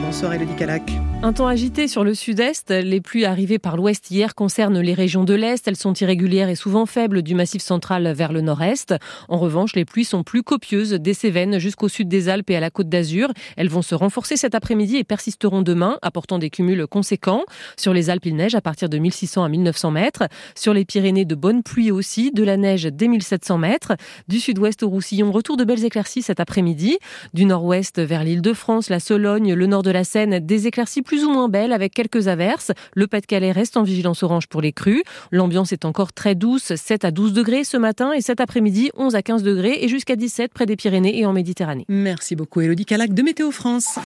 Bonsoir 0.00 0.34
Elodie 0.34 0.54
Calac. 0.54 0.92
Un 1.22 1.34
temps 1.34 1.48
agité 1.48 1.86
sur 1.86 2.02
le 2.02 2.14
sud-est. 2.14 2.70
Les 2.70 3.02
pluies 3.02 3.26
arrivées 3.26 3.58
par 3.58 3.76
l'ouest 3.76 4.10
hier 4.10 4.34
concernent 4.34 4.80
les 4.80 4.94
régions 4.94 5.22
de 5.22 5.34
l'est. 5.34 5.68
Elles 5.68 5.76
sont 5.76 5.92
irrégulières 5.92 6.48
et 6.48 6.54
souvent 6.54 6.86
faibles 6.86 7.22
du 7.22 7.34
massif 7.34 7.60
central 7.60 8.10
vers 8.14 8.32
le 8.32 8.40
nord-est. 8.40 8.94
En 9.28 9.36
revanche, 9.36 9.76
les 9.76 9.84
pluies 9.84 10.06
sont 10.06 10.24
plus 10.24 10.42
copieuses 10.42 10.92
des 10.92 11.12
Cévennes 11.12 11.58
jusqu'au 11.58 11.88
sud 11.88 12.08
des 12.08 12.30
Alpes 12.30 12.48
et 12.48 12.56
à 12.56 12.60
la 12.60 12.70
côte 12.70 12.88
d'Azur. 12.88 13.28
Elles 13.58 13.68
vont 13.68 13.82
se 13.82 13.94
renforcer 13.94 14.38
cet 14.38 14.54
après-midi 14.54 14.96
et 14.96 15.04
persisteront 15.04 15.60
demain, 15.60 15.98
apportant 16.00 16.38
des 16.38 16.48
cumuls 16.48 16.86
conséquents. 16.86 17.44
Sur 17.76 17.92
les 17.92 18.08
Alpes, 18.08 18.24
il 18.24 18.36
neige 18.36 18.54
à 18.54 18.62
partir 18.62 18.88
de 18.88 18.96
1600 18.96 19.44
à 19.44 19.48
1900 19.50 19.90
mètres. 19.90 20.22
Sur 20.54 20.72
les 20.72 20.86
Pyrénées, 20.86 21.26
de 21.26 21.34
bonnes 21.34 21.62
pluies 21.62 21.90
aussi, 21.90 22.32
de 22.32 22.44
la 22.44 22.56
neige 22.56 22.84
dès 22.84 23.08
1700 23.08 23.58
mètres. 23.58 23.92
Du 24.28 24.40
sud-ouest 24.40 24.82
au 24.82 24.88
Roussillon, 24.88 25.32
retour 25.32 25.58
de 25.58 25.64
belles 25.64 25.84
éclaircies 25.84 26.22
cet 26.22 26.40
après-midi. 26.40 26.96
Du 27.34 27.44
nord-ouest 27.44 28.00
vers 28.00 28.24
l'île 28.24 28.40
de 28.40 28.54
France, 28.54 28.88
la 28.88 29.00
Sologne, 29.00 29.52
le 29.52 29.66
nord 29.66 29.82
de 29.82 29.90
la 29.90 30.04
Seine, 30.04 30.38
des 30.38 30.66
éclaircies 30.66 31.02
plus 31.10 31.24
ou 31.24 31.30
moins 31.30 31.48
belles 31.48 31.72
avec 31.72 31.92
quelques 31.92 32.28
averses. 32.28 32.70
Le 32.94 33.08
Pas-de-Calais 33.08 33.50
reste 33.50 33.76
en 33.76 33.82
vigilance 33.82 34.22
orange 34.22 34.46
pour 34.46 34.60
les 34.60 34.72
crues. 34.72 35.02
L'ambiance 35.32 35.72
est 35.72 35.84
encore 35.84 36.12
très 36.12 36.36
douce, 36.36 36.72
7 36.76 37.04
à 37.04 37.10
12 37.10 37.32
degrés 37.32 37.64
ce 37.64 37.76
matin 37.76 38.12
et 38.12 38.20
cet 38.20 38.40
après-midi 38.40 38.92
11 38.96 39.16
à 39.16 39.22
15 39.22 39.42
degrés 39.42 39.78
et 39.82 39.88
jusqu'à 39.88 40.14
17 40.14 40.54
près 40.54 40.66
des 40.66 40.76
Pyrénées 40.76 41.18
et 41.18 41.26
en 41.26 41.32
Méditerranée. 41.32 41.84
Merci 41.88 42.36
beaucoup 42.36 42.60
Elodie 42.60 42.84
Calac 42.84 43.12
de 43.12 43.22
Météo 43.24 43.50
France. 43.50 43.98